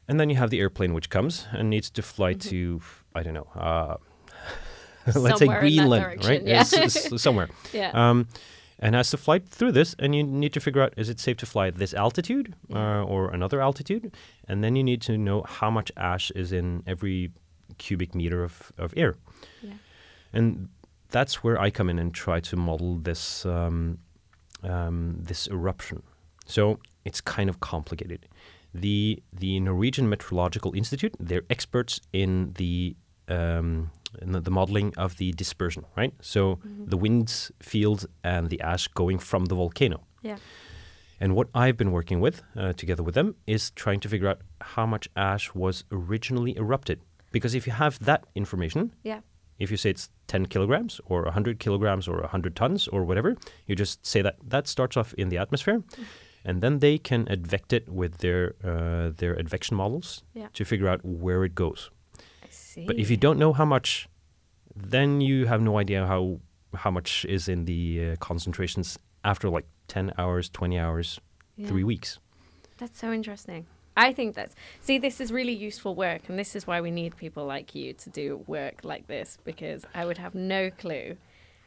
And 0.07 0.19
then 0.21 0.31
you 0.31 0.37
have 0.37 0.51
the 0.51 0.61
airplane, 0.61 0.95
which 0.95 1.11
comes 1.11 1.47
and 1.53 1.69
needs 1.71 1.91
to 1.91 2.03
fly 2.03 2.35
to, 2.35 2.81
I 3.15 3.23
don't 3.25 3.35
know, 3.35 3.49
uh, 3.57 3.97
let's 5.15 5.17
say 5.17 5.21
Mm-hmm. 5.21 5.39
Somewhere 5.39 5.41
in 5.41 5.49
that 5.49 5.61
Greenland, 5.61 6.25
right? 6.25 6.43
yeah. 6.47 6.61
It's- 6.63 6.97
it's 7.13 7.23
somewhere. 7.23 7.49
Yeah. 7.73 7.91
Um, 7.95 8.29
and 8.83 8.95
has 8.95 9.11
to 9.11 9.17
fly 9.19 9.41
through 9.41 9.73
this, 9.73 9.95
and 9.99 10.15
you 10.15 10.23
need 10.23 10.53
to 10.55 10.61
figure 10.61 10.81
out 10.83 10.95
is 10.97 11.09
it 11.11 11.21
safe 11.21 11.37
to 11.39 11.47
fly 11.47 11.67
at 11.67 11.75
this 11.75 11.93
altitude 11.93 12.55
uh, 12.73 13.03
or 13.05 13.31
another 13.31 13.61
altitude, 13.61 14.17
and 14.49 14.65
then 14.65 14.75
you 14.75 14.83
need 14.83 15.03
to 15.03 15.19
know 15.19 15.43
how 15.47 15.71
much 15.71 15.93
ash 15.99 16.31
is 16.31 16.51
in 16.51 16.83
every 16.87 17.31
cubic 17.77 18.15
meter 18.15 18.43
of, 18.43 18.73
of 18.79 18.95
air, 18.97 19.17
yeah. 19.63 19.75
and 20.33 20.69
that's 21.11 21.43
where 21.45 21.61
I 21.61 21.71
come 21.71 21.89
in 21.91 21.99
and 21.99 22.15
try 22.15 22.41
to 22.41 22.57
model 22.57 22.97
this 22.97 23.45
um, 23.47 23.99
um, 24.63 25.17
this 25.21 25.47
eruption. 25.49 26.03
So 26.47 26.79
it's 27.05 27.21
kind 27.21 27.49
of 27.51 27.61
complicated. 27.61 28.27
The 28.75 29.23
the 29.33 29.61
Norwegian 29.61 30.09
Meteorological 30.09 30.75
Institute 30.75 31.15
they're 31.19 31.45
experts 31.51 32.01
in 32.13 32.53
the 32.55 32.97
um, 33.29 33.91
in 34.23 34.33
the, 34.33 34.41
the 34.41 34.51
modeling 34.51 34.93
of 34.97 35.17
the 35.19 35.33
dispersion, 35.33 35.85
right? 35.97 36.13
So 36.21 36.59
the 36.65 36.97
winds, 36.97 37.53
field 37.61 38.07
and 38.25 38.51
the 38.51 38.61
ash 38.61 38.89
going 38.89 39.19
from 39.21 39.45
the 39.47 39.55
volcano. 39.55 40.01
Yeah. 40.23 40.37
And 41.21 41.35
what 41.37 41.49
I've 41.55 41.77
been 41.77 41.93
working 41.93 42.21
with, 42.21 42.43
uh, 42.57 42.73
together 42.73 43.03
with 43.03 43.15
them, 43.15 43.35
is 43.47 43.71
trying 43.73 44.01
to 44.01 44.09
figure 44.09 44.27
out 44.29 44.41
how 44.61 44.87
much 44.87 45.09
ash 45.17 45.55
was 45.55 45.85
originally 45.93 46.57
erupted. 46.57 46.99
Because 47.31 47.55
if 47.55 47.67
you 47.67 47.73
have 47.75 47.99
that 48.05 48.25
information, 48.35 48.95
Yeah. 49.05 49.21
if 49.59 49.71
you 49.71 49.77
say 49.77 49.91
it's 49.91 50.09
10 50.31 50.47
kilograms 50.47 51.01
or 51.07 51.23
100 51.25 51.59
kilograms 51.59 52.07
or 52.09 52.21
100 52.21 52.55
tons 52.55 52.89
or 52.89 53.05
whatever, 53.05 53.37
you 53.67 53.75
just 53.77 54.07
say 54.07 54.23
that 54.23 54.37
that 54.51 54.69
starts 54.69 54.97
off 54.97 55.13
in 55.15 55.29
the 55.29 55.39
atmosphere. 55.39 55.83
And 56.45 56.63
then 56.63 56.79
they 56.79 56.99
can 56.99 57.27
advect 57.29 57.73
it 57.73 57.89
with 57.89 58.19
their 58.19 58.55
uh, 58.65 59.11
their 59.17 59.35
advection 59.39 59.77
models 59.77 60.23
Yeah. 60.35 60.49
to 60.53 60.65
figure 60.65 60.89
out 60.93 61.01
where 61.05 61.45
it 61.45 61.55
goes. 61.55 61.91
I 62.45 62.49
see. 62.51 62.87
But 62.87 62.97
if 62.99 63.11
you 63.11 63.17
don't 63.17 63.39
know 63.39 63.53
how 63.53 63.67
much, 63.67 64.09
then 64.91 65.21
you 65.21 65.47
have 65.47 65.61
no 65.63 65.79
idea 65.81 66.07
how 66.07 66.41
how 66.85 66.91
much 66.91 67.25
is 67.29 67.49
in 67.49 67.65
the 67.65 67.83
uh, 68.13 68.17
concentrations 68.29 68.99
after 69.23 69.51
like 69.57 69.67
10 69.89 70.13
hours, 70.17 70.49
20 70.51 70.79
hours, 70.79 71.21
Yeah. 71.57 71.69
three 71.69 71.85
weeks. 71.85 72.19
That's 72.79 72.99
so 73.01 73.13
interesting. 73.13 73.67
I 74.09 74.13
think 74.15 74.35
that's 74.35 74.55
see, 74.81 74.97
this 74.99 75.21
is 75.21 75.29
really 75.31 75.53
useful 75.69 75.95
work, 75.95 76.23
and 76.29 76.39
this 76.39 76.57
is 76.57 76.67
why 76.67 76.81
we 76.81 76.91
need 76.91 77.17
people 77.17 77.45
like 77.57 77.75
you 77.75 77.93
to 78.05 78.09
do 78.11 78.27
work 78.47 78.77
like 78.83 79.05
this 79.15 79.39
because 79.45 79.85
I 79.95 80.03
would 80.07 80.19
have 80.19 80.35
no 80.35 80.71
clue. 80.83 81.17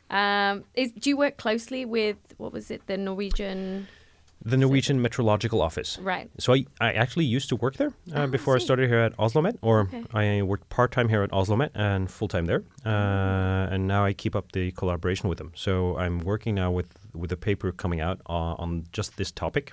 Um, 0.10 0.64
is 0.74 0.92
do 1.02 1.10
you 1.12 1.18
work 1.18 1.36
closely 1.38 1.86
with 1.86 2.18
what 2.38 2.52
was 2.52 2.72
it, 2.72 2.82
the 2.88 2.98
Norwegian? 2.98 3.88
The 4.46 4.58
Norwegian 4.58 5.02
Meteorological 5.02 5.62
Office. 5.62 5.98
Right. 6.00 6.30
So 6.38 6.54
I, 6.54 6.66
I 6.82 6.92
actually 7.04 7.24
used 7.38 7.48
to 7.50 7.56
work 7.56 7.76
there 7.78 7.94
uh, 8.14 8.24
I 8.24 8.26
before 8.26 8.56
I 8.56 8.60
see. 8.60 8.66
started 8.66 8.90
here 8.90 9.00
at 9.00 9.16
OsloMet, 9.18 9.56
or 9.62 9.82
Okay. 9.88 10.04
I 10.14 10.42
worked 10.42 10.68
part 10.70 10.92
time 10.92 11.08
here 11.08 11.24
at 11.24 11.32
OsloMet 11.32 11.70
and 11.76 12.12
full 12.12 12.28
time 12.28 12.46
there, 12.52 12.64
uh, 12.86 13.74
and 13.74 13.88
now 13.88 14.04
I 14.04 14.12
keep 14.24 14.36
up 14.36 14.52
the 14.52 14.72
collaboration 14.72 15.30
with 15.30 15.38
them. 15.38 15.52
So 15.56 15.98
I'm 16.04 16.18
working 16.32 16.56
now 16.56 16.72
with 16.72 16.90
with 17.14 17.32
a 17.32 17.38
paper 17.38 17.72
coming 17.72 18.02
out 18.02 18.18
uh, 18.28 18.64
on 18.64 18.84
just 18.92 19.16
this 19.18 19.32
topic. 19.32 19.72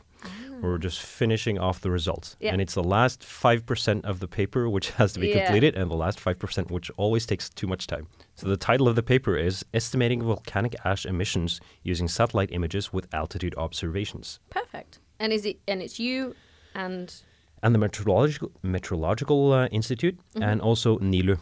We're 0.63 0.79
just 0.79 1.01
finishing 1.03 1.59
off 1.59 1.81
the 1.81 1.91
results, 1.91 2.37
Yeah. 2.41 2.53
and 2.53 2.61
it's 2.61 2.75
the 2.75 2.83
last 2.83 3.25
five 3.25 3.65
percent 3.67 4.05
of 4.05 4.21
the 4.21 4.29
paper 4.29 4.69
which 4.69 4.91
has 5.01 5.13
to 5.15 5.21
be 5.21 5.29
Yeah. 5.29 5.45
completed, 5.45 5.75
and 5.77 5.91
the 5.91 5.95
last 5.97 6.21
five 6.21 6.39
percent 6.39 6.71
which 6.71 6.91
always 6.97 7.27
takes 7.27 7.49
too 7.51 7.67
much 7.67 7.87
time. 7.87 8.07
So 8.35 8.47
the 8.49 8.57
title 8.57 8.89
of 8.89 8.97
the 8.97 9.03
paper 9.03 9.37
is 9.37 9.65
"Estimating 9.75 10.23
Volcanic 10.23 10.75
Ash 10.85 11.05
Emissions 11.07 11.61
Using 11.83 12.09
Satellite 12.09 12.51
Images 12.53 12.93
with 12.93 13.07
Altitude 13.15 13.55
Observations." 13.57 14.41
Perfect. 14.51 14.99
And 15.19 15.33
is 15.33 15.45
it? 15.47 15.59
And 15.69 15.83
it's 15.83 15.99
you, 16.01 16.35
and 16.75 17.15
and 17.63 17.75
the 17.75 17.79
Meteorological 17.79 18.51
Meteorological 18.63 19.53
uh, 19.53 19.67
Institute, 19.69 20.17
Mm-hmm. 20.35 20.43
and 20.43 20.61
also 20.61 20.99
NILU. 20.99 21.39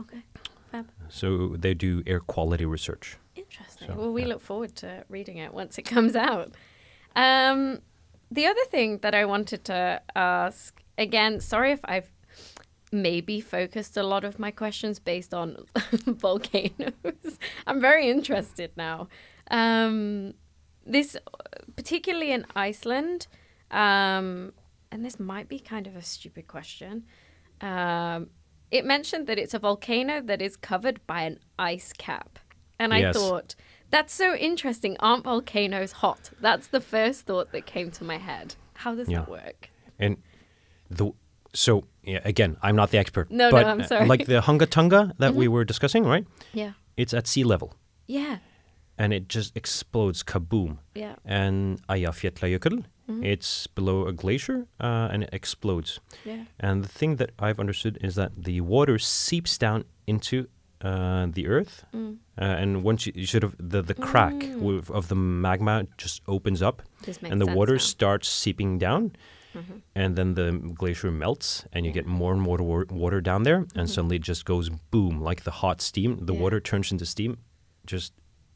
okay, 0.00 0.22
fab. 0.70 0.86
So 1.08 1.56
they 1.58 1.74
do 1.74 2.02
air 2.06 2.20
quality 2.20 2.64
research. 2.66 3.16
Interesting. 3.34 3.88
So, 3.88 3.94
well, 3.96 4.12
we 4.12 4.22
yeah. 4.22 4.28
look 4.28 4.40
forward 4.40 4.74
to 4.76 5.04
reading 5.08 5.38
it 5.38 5.52
once 5.54 5.78
it 5.78 5.82
comes 5.82 6.14
out. 6.16 6.54
Um, 7.14 7.80
the 8.30 8.46
other 8.46 8.64
thing 8.70 8.98
that 8.98 9.14
I 9.14 9.24
wanted 9.24 9.64
to 9.64 10.02
ask 10.14 10.82
again, 10.98 11.40
sorry 11.40 11.72
if 11.72 11.80
I've 11.84 12.10
maybe 12.92 13.40
focused 13.40 13.96
a 13.96 14.02
lot 14.02 14.24
of 14.24 14.38
my 14.38 14.50
questions 14.50 14.98
based 14.98 15.34
on 15.34 15.64
volcanoes. 16.06 17.38
I'm 17.66 17.80
very 17.80 18.08
interested 18.08 18.70
now. 18.76 19.08
Um, 19.50 20.34
this, 20.84 21.16
particularly 21.74 22.32
in 22.32 22.46
Iceland, 22.54 23.26
um, 23.70 24.52
and 24.92 25.04
this 25.04 25.18
might 25.18 25.48
be 25.48 25.58
kind 25.58 25.86
of 25.86 25.96
a 25.96 26.02
stupid 26.02 26.46
question. 26.46 27.04
Um, 27.60 28.30
it 28.70 28.84
mentioned 28.84 29.26
that 29.26 29.38
it's 29.38 29.54
a 29.54 29.58
volcano 29.58 30.20
that 30.22 30.40
is 30.40 30.56
covered 30.56 31.04
by 31.06 31.22
an 31.22 31.38
ice 31.58 31.92
cap. 31.92 32.38
And 32.78 32.92
I 32.94 32.98
Yes. 33.00 33.14
thought, 33.16 33.54
that's 33.96 34.14
so 34.14 34.34
interesting. 34.34 34.96
Aren't 35.00 35.24
volcanoes 35.24 35.92
hot? 36.02 36.30
That's 36.40 36.66
the 36.68 36.80
first 36.80 37.18
thought 37.26 37.48
that 37.52 37.64
came 37.74 37.90
to 37.92 38.04
my 38.04 38.18
head. 38.18 38.54
How 38.82 38.94
does 38.94 39.08
Yeah. 39.08 39.20
that 39.20 39.28
work? 39.30 39.70
And 39.98 40.16
the 40.98 41.06
so 41.54 41.72
yeah, 42.02 42.20
again, 42.24 42.52
I'm 42.62 42.76
not 42.76 42.90
the 42.90 42.98
expert. 42.98 43.30
No, 43.30 43.48
no, 43.50 43.56
I'm 43.56 43.80
uh, 43.80 43.86
sorry. 43.86 44.06
like 44.06 44.26
the 44.26 44.40
Hunga 44.48 44.68
Tonga 44.68 45.14
that 45.18 45.34
we 45.34 45.48
were 45.48 45.64
discussing, 45.64 46.04
right? 46.04 46.26
Yeah. 46.52 46.72
It's 46.96 47.14
at 47.14 47.26
sea 47.26 47.44
level, 47.44 47.68
Yeah. 48.06 48.36
and 48.98 49.12
it 49.14 49.28
just 49.36 49.56
explodes, 49.56 50.22
kaboom. 50.22 50.78
Yeah. 50.94 51.14
And 51.24 51.80
Eyjafjallajökull, 51.88 52.84
it's 53.22 53.66
below 53.68 54.06
a 54.06 54.12
glacier, 54.12 54.66
uh, 54.80 55.08
and 55.12 55.22
it 55.24 55.30
explodes. 55.32 56.00
Yeah. 56.24 56.44
And 56.60 56.84
the 56.84 56.88
thing 56.98 57.16
that 57.16 57.30
I've 57.38 57.58
understood 57.64 57.98
is 58.02 58.14
that 58.16 58.32
the 58.44 58.60
water 58.60 58.98
seeps 58.98 59.56
down 59.58 59.84
into 60.06 60.48
uh, 60.82 61.26
the 61.32 61.46
earth, 61.46 61.84
Mm. 61.94 62.16
uh, 62.38 62.44
and 62.62 62.82
once 62.84 63.06
you, 63.06 63.12
you 63.16 63.26
sort 63.26 63.44
of 63.44 63.54
the 63.58 63.82
the 63.82 63.94
crack 63.94 64.34
with, 64.60 64.90
of 64.90 65.08
the 65.08 65.14
magma 65.16 65.86
just 65.98 66.22
opens 66.28 66.60
up, 66.62 66.82
and 67.22 67.40
the 67.40 67.46
water 67.46 67.72
now. 67.74 67.78
starts 67.78 68.28
seeping 68.28 68.78
down, 68.78 69.10
Mm-hmm. 69.54 69.78
and 69.94 70.16
then 70.16 70.34
the 70.34 70.52
glacier 70.74 71.10
melts, 71.10 71.64
and 71.72 71.86
you 71.86 71.92
get 71.92 72.06
more 72.06 72.32
and 72.34 72.42
more 72.42 72.58
wa- 72.58 72.84
water 72.90 73.22
down 73.22 73.42
there, 73.44 73.64
and 73.74 73.88
suddenly 73.88 74.16
it 74.16 74.22
just 74.28 74.44
goes 74.44 74.68
boom, 74.90 75.18
like 75.28 75.44
the 75.44 75.50
hot 75.62 75.80
steam. 75.80 76.10
The 76.10 76.16
Mm-hmm. 76.24 76.34
Yeah. 76.34 76.40
water 76.42 76.60
turns 76.60 76.92
into 76.92 77.06
steam, 77.06 77.38
just 77.86 78.12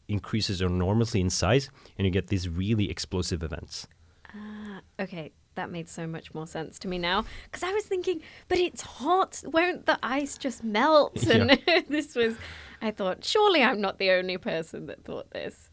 increases 0.08 0.60
enormously 0.60 1.20
in 1.20 1.30
size, 1.30 1.70
and 1.96 2.04
you 2.06 2.10
get 2.12 2.26
these 2.26 2.48
really 2.50 2.90
explosive 2.90 3.42
events. 3.42 3.86
Ah, 4.34 4.80
okay, 5.00 5.32
that 5.60 5.70
made 5.70 5.88
so 5.88 6.06
much 6.06 6.32
more 6.34 6.46
sense 6.46 6.78
to 6.80 6.88
me 6.88 6.98
now. 6.98 7.24
Because 7.44 7.62
I 7.62 7.72
was 7.72 7.84
thinking, 7.84 8.22
but 8.48 8.58
it's 8.58 8.80
hot. 8.80 9.42
Won't 9.44 9.86
the 9.86 9.98
ice 10.02 10.38
just 10.38 10.64
melt? 10.64 11.22
And 11.26 11.50
this 11.88 12.16
was, 12.16 12.36
I 12.80 12.90
thought, 12.90 13.24
surely 13.24 13.62
I'm 13.62 13.80
not 13.80 13.98
the 13.98 14.10
only 14.12 14.38
person 14.38 14.86
that 14.86 15.04
thought 15.04 15.30
this. 15.30 15.70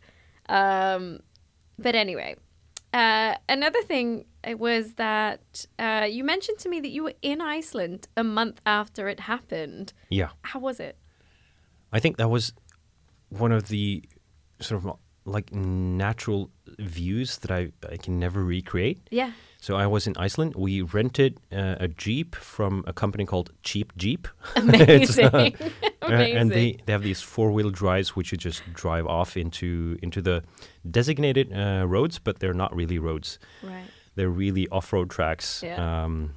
Um, 0.50 1.22
but 1.80 1.96
anyway, 1.96 2.36
uh, 2.94 3.36
another 3.48 3.82
thing 3.84 4.26
was 4.46 4.96
that 4.96 5.66
uh, 5.80 6.08
you 6.10 6.24
mentioned 6.24 6.60
to 6.60 6.70
me 6.70 6.80
that 6.82 6.90
you 6.90 7.04
were 7.04 7.14
in 7.22 7.42
Iceland 7.42 8.08
a 8.18 8.24
month 8.24 8.62
after 8.66 9.08
it 9.08 9.22
happened. 9.22 9.94
Yeah. 10.10 10.30
How 10.44 10.60
was 10.60 10.80
it? 10.80 10.98
I 11.92 12.00
think 12.00 12.18
that 12.18 12.30
was 12.30 12.54
one 13.30 13.52
of 13.52 13.70
the 13.70 14.04
sort 14.60 14.84
of 14.84 14.98
like 15.26 15.54
natural 15.54 16.50
views 16.80 17.38
that 17.40 17.52
I, 17.52 17.72
I 17.90 17.98
can 17.98 18.20
never 18.20 18.44
recreate. 18.44 19.08
Yeah. 19.12 19.32
So 19.68 19.76
I 19.76 19.86
was 19.86 20.08
in 20.08 20.14
Iceland. 20.16 20.56
We 20.56 20.82
rented 20.82 21.40
uh, 21.52 21.76
a 21.78 21.90
jeep 21.90 22.36
from 22.36 22.86
a 22.88 22.94
company 22.94 23.26
called 23.26 23.52
Cheap 23.64 23.92
Jeep. 23.98 24.26
Amazing. 24.56 25.26
uh, 25.26 25.50
Amazing. 26.04 26.38
and 26.40 26.50
they, 26.52 26.78
they 26.86 26.94
have 26.94 27.04
these 27.04 27.22
four 27.22 27.52
wheel 27.52 27.70
drives 27.70 28.16
which 28.16 28.32
you 28.32 28.38
just 28.38 28.62
drive 28.74 29.06
off 29.06 29.36
into 29.36 29.98
into 30.02 30.22
the 30.22 30.42
designated 30.90 31.52
uh, 31.52 31.86
roads, 31.86 32.18
but 32.18 32.40
they're 32.40 32.54
not 32.64 32.74
really 32.74 32.98
roads. 32.98 33.40
right. 33.62 33.84
They're 34.16 34.30
really 34.30 34.70
off 34.70 34.94
road 34.94 35.10
tracks. 35.10 35.62
Yeah. 35.64 35.76
Um, 36.06 36.36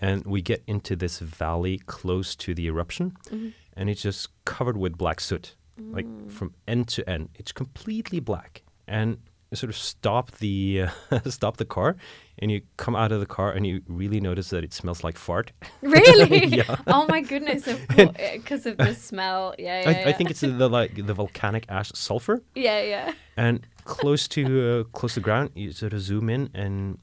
and 0.00 0.26
we 0.26 0.42
get 0.42 0.64
into 0.66 0.96
this 0.96 1.20
valley 1.20 1.78
close 1.86 2.34
to 2.36 2.54
the 2.54 2.66
eruption, 2.66 3.12
Mm-hmm. 3.30 3.48
and 3.76 3.88
it's 3.88 4.02
just 4.02 4.28
covered 4.44 4.76
with 4.76 4.98
black 4.98 5.20
soot, 5.20 5.54
like 5.78 6.06
Mm. 6.06 6.30
from 6.32 6.54
end 6.66 6.88
to 6.88 7.08
end. 7.08 7.28
It's 7.36 7.52
completely 7.52 8.20
black, 8.20 8.62
and 8.88 9.18
sort 9.56 9.70
of 9.70 9.76
stop 9.76 10.30
the 10.38 10.86
uh, 11.10 11.20
stop 11.30 11.56
the 11.56 11.64
car, 11.64 11.96
and 12.38 12.50
you 12.50 12.60
come 12.76 12.94
out 12.96 13.12
of 13.12 13.20
the 13.20 13.26
car, 13.26 13.52
and 13.52 13.66
you 13.66 13.82
really 13.88 14.20
notice 14.20 14.50
that 14.50 14.62
it 14.64 14.72
smells 14.72 15.02
like 15.04 15.18
fart. 15.18 15.52
Really? 15.82 16.46
Yeah. 16.46 16.76
Oh 16.86 17.06
my 17.08 17.20
goodness! 17.20 17.68
Because 17.88 18.66
of 18.70 18.76
the 18.76 18.94
smell. 18.94 19.54
Yeah, 19.58 19.82
yeah. 19.82 19.88
I, 19.88 19.92
yeah. 20.00 20.08
I 20.08 20.12
think 20.12 20.30
it's 20.30 20.40
the 20.40 20.68
like 20.68 21.06
the 21.06 21.14
volcanic 21.14 21.64
ash 21.68 21.90
sulfur, 21.94 22.42
Yeah, 22.54 22.80
yeah. 22.82 23.12
and 23.36 23.66
close 23.84 24.28
to 24.28 24.42
uh, 24.44 24.84
close 24.98 25.14
to 25.14 25.20
the 25.20 25.24
ground, 25.24 25.50
you 25.54 25.72
sort 25.72 25.92
of 25.92 26.00
zoom 26.00 26.28
in 26.30 26.50
and 26.54 26.98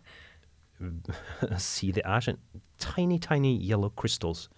see 1.57 1.91
the 1.91 2.05
ash 2.07 2.27
and 2.27 2.37
tiny, 2.79 3.19
tiny 3.19 3.55
yellow 3.57 3.89
crystals 3.89 4.49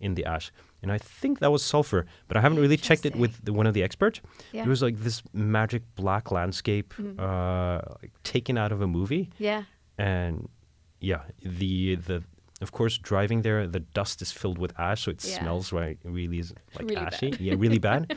in 0.00 0.14
the 0.14 0.24
ash. 0.24 0.52
And 0.84 0.92
I 0.92 0.98
think 1.20 1.38
that 1.40 1.50
was 1.50 1.62
sulfur, 1.72 2.04
but 2.28 2.36
I 2.36 2.40
haven't 2.44 2.60
really 2.64 2.76
checked 2.88 3.04
it 3.06 3.14
with 3.16 3.32
the, 3.46 3.52
one 3.60 3.66
of 3.66 3.72
the 3.72 3.82
experts. 3.82 4.20
Yeah. 4.52 4.64
It 4.66 4.68
was 4.68 4.82
like 4.82 4.96
this 4.98 5.22
magic 5.32 5.82
black 5.96 6.30
landscape 6.30 6.92
Mm. 7.00 7.18
uh, 7.18 7.80
like 8.02 8.12
taken 8.22 8.54
out 8.62 8.70
of 8.74 8.80
a 8.82 8.86
movie, 8.86 9.24
Yeah. 9.38 9.62
and 9.98 10.34
yeah, 11.00 11.22
the 11.60 11.96
the 12.08 12.22
of 12.60 12.70
course 12.78 12.94
driving 13.10 13.42
there, 13.42 13.66
the 13.76 13.80
dust 13.98 14.16
is 14.22 14.30
filled 14.40 14.58
with 14.58 14.72
ash, 14.78 15.00
so 15.04 15.10
it 15.10 15.24
Yeah. 15.24 15.38
smells 15.40 15.72
right, 15.72 15.98
really 16.04 16.38
is 16.44 16.52
like 16.76 16.84
Really 16.90 16.96
ashy, 17.06 17.30
bad. 17.30 17.40
yeah, 17.40 17.54
really 17.64 17.78
bad. 17.90 18.02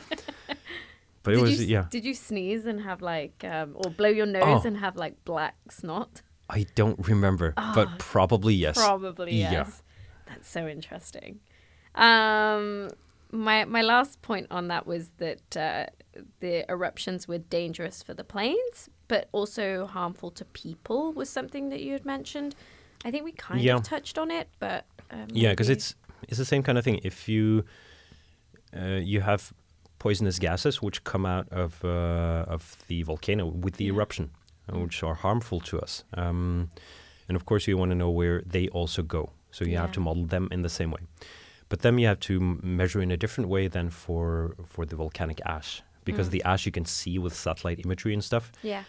But 1.24 1.34
it 1.34 1.36
did 1.36 1.42
was 1.42 1.60
you, 1.60 1.66
yeah. 1.76 1.84
Did 1.90 2.04
you 2.04 2.14
sneeze 2.14 2.64
and 2.70 2.80
have 2.82 3.00
like, 3.02 3.36
um, 3.54 3.68
or 3.80 3.90
blow 3.90 4.08
your 4.20 4.26
nose 4.38 4.62
Oh. 4.64 4.68
and 4.68 4.76
have 4.78 4.94
like 5.04 5.14
black 5.24 5.56
snot? 5.70 6.22
I 6.48 6.64
don't 6.74 6.98
remember, 7.08 7.52
but 7.74 7.88
probably 7.98 8.54
yes. 8.54 8.76
Probably 8.76 9.34
Yeah. 9.40 9.52
yes. 9.58 9.82
That's 10.28 10.48
so 10.48 10.66
interesting. 10.68 11.40
Um, 11.98 12.90
my 13.30 13.64
my 13.66 13.82
last 13.82 14.22
point 14.22 14.46
on 14.50 14.68
that 14.68 14.86
was 14.86 15.08
that 15.18 15.56
uh, 15.56 15.86
the 16.40 16.64
eruptions 16.70 17.28
were 17.28 17.38
dangerous 17.38 18.02
for 18.02 18.14
the 18.14 18.24
planes, 18.24 18.88
but 19.08 19.28
also 19.32 19.86
harmful 19.86 20.30
to 20.30 20.44
people. 20.44 21.12
Was 21.12 21.28
something 21.28 21.68
that 21.70 21.80
you 21.80 21.92
had 21.92 22.04
mentioned. 22.06 22.54
I 23.04 23.10
think 23.10 23.24
we 23.24 23.32
kind 23.32 23.62
Yeah. 23.62 23.76
of 23.76 23.82
touched 23.82 24.18
on 24.18 24.30
it, 24.30 24.48
but 24.58 24.84
um, 25.10 25.26
Yeah, 25.32 25.50
because 25.52 25.68
it's 25.68 25.94
it's 26.28 26.38
the 26.38 26.44
same 26.44 26.62
kind 26.62 26.78
of 26.78 26.84
thing. 26.84 27.00
If 27.04 27.28
you 27.28 27.64
uh, 28.76 29.00
you 29.02 29.20
have 29.20 29.52
poisonous 29.98 30.38
gases 30.38 30.80
which 30.82 31.02
come 31.04 31.26
out 31.26 31.48
of 31.52 31.84
uh, 31.84 32.54
of 32.54 32.76
the 32.88 33.02
volcano 33.02 33.46
with 33.46 33.74
the 33.76 33.84
Yeah. 33.84 33.92
eruption, 33.94 34.30
uh, 34.72 34.78
which 34.78 35.02
are 35.02 35.14
harmful 35.14 35.60
to 35.60 35.78
us, 35.80 36.04
um, 36.14 36.70
and 37.28 37.36
of 37.36 37.44
course 37.44 37.66
you 37.70 37.76
want 37.78 37.90
to 37.90 37.96
know 37.96 38.10
where 38.10 38.42
they 38.46 38.68
also 38.68 39.02
go. 39.02 39.30
So 39.50 39.64
you 39.64 39.76
have 39.78 39.90
to 39.92 40.00
model 40.00 40.26
them 40.26 40.48
in 40.50 40.62
the 40.62 40.68
same 40.68 40.90
way, 40.90 41.00
but 41.68 41.80
then 41.80 41.98
you 41.98 42.06
have 42.06 42.20
to 42.20 42.40
measure 42.62 43.00
in 43.02 43.10
a 43.10 43.16
different 43.16 43.48
way 43.50 43.68
than 43.68 43.90
for 43.90 44.54
for 44.64 44.84
the 44.86 44.96
volcanic 44.96 45.40
ash 45.44 45.82
because 46.04 46.28
Mm. 46.28 46.32
the 46.32 46.42
ash 46.44 46.64
you 46.66 46.72
can 46.72 46.84
see 46.86 47.18
with 47.18 47.34
satellite 47.34 47.78
imagery 47.84 48.14
and 48.14 48.24
stuff. 48.24 48.50
yeah, 48.62 48.84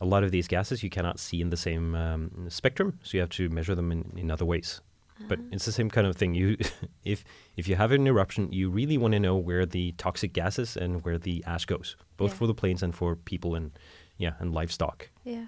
A 0.00 0.06
lot 0.06 0.24
of 0.24 0.30
these 0.32 0.48
gases 0.48 0.82
you 0.82 0.90
cannot 0.90 1.18
see 1.20 1.40
in 1.40 1.50
the 1.50 1.56
same 1.56 1.94
um, 1.94 2.46
spectrum, 2.50 2.98
so 3.04 3.10
you 3.16 3.20
have 3.20 3.30
to 3.40 3.48
measure 3.48 3.74
them 3.76 3.92
in, 3.92 4.12
in 4.16 4.30
other 4.30 4.44
ways. 4.44 4.80
But 5.28 5.38
Uh-huh. 5.38 5.54
it's 5.54 5.64
the 5.64 5.72
same 5.72 5.88
kind 5.90 6.06
of 6.08 6.16
thing. 6.16 6.34
You, 6.34 6.56
if 7.04 7.24
if 7.56 7.68
you 7.68 7.76
have 7.76 7.92
an 7.94 8.06
eruption, 8.06 8.52
you 8.52 8.68
really 8.80 8.98
want 8.98 9.12
to 9.14 9.20
know 9.20 9.36
where 9.48 9.64
the 9.66 9.92
toxic 9.96 10.32
gases 10.34 10.76
and 10.76 11.04
where 11.04 11.18
the 11.18 11.44
ash 11.46 11.66
goes, 11.66 11.96
both 12.16 12.30
Yeah. 12.32 12.38
for 12.38 12.46
the 12.48 12.54
planes 12.60 12.82
and 12.82 12.92
for 12.94 13.14
people 13.16 13.50
and 13.58 13.70
yeah 14.18 14.34
and 14.40 14.52
livestock. 14.52 14.98
yeah. 15.24 15.46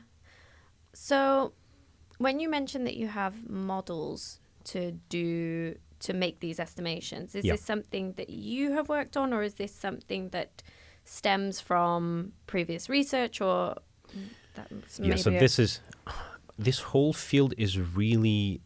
So, 0.92 1.53
when 2.18 2.40
you 2.40 2.49
mentioned 2.49 2.87
that 2.87 2.96
you 2.96 3.09
have 3.09 3.35
models 3.51 4.40
to 4.72 4.92
do 5.09 5.75
to 6.01 6.13
make 6.13 6.41
these 6.41 6.59
estimations, 6.61 7.35
is 7.35 7.45
Yeah. 7.45 7.53
this 7.53 7.63
something 7.63 8.13
that 8.15 8.31
you 8.31 8.73
have 8.73 8.89
worked 8.89 9.17
on, 9.17 9.33
or 9.33 9.43
is 9.43 9.55
this 9.55 9.73
something 9.75 10.31
that 10.31 10.63
stems 11.05 11.61
from 11.61 12.33
previous 12.47 12.89
research, 12.89 13.41
or 13.41 13.77
that's 14.55 14.99
yeah. 15.01 15.17
So 15.17 15.31
this 15.31 15.59
is 15.59 15.81
this 16.59 16.81
whole 16.81 17.13
field 17.13 17.55
is 17.59 17.79
really 17.79 18.61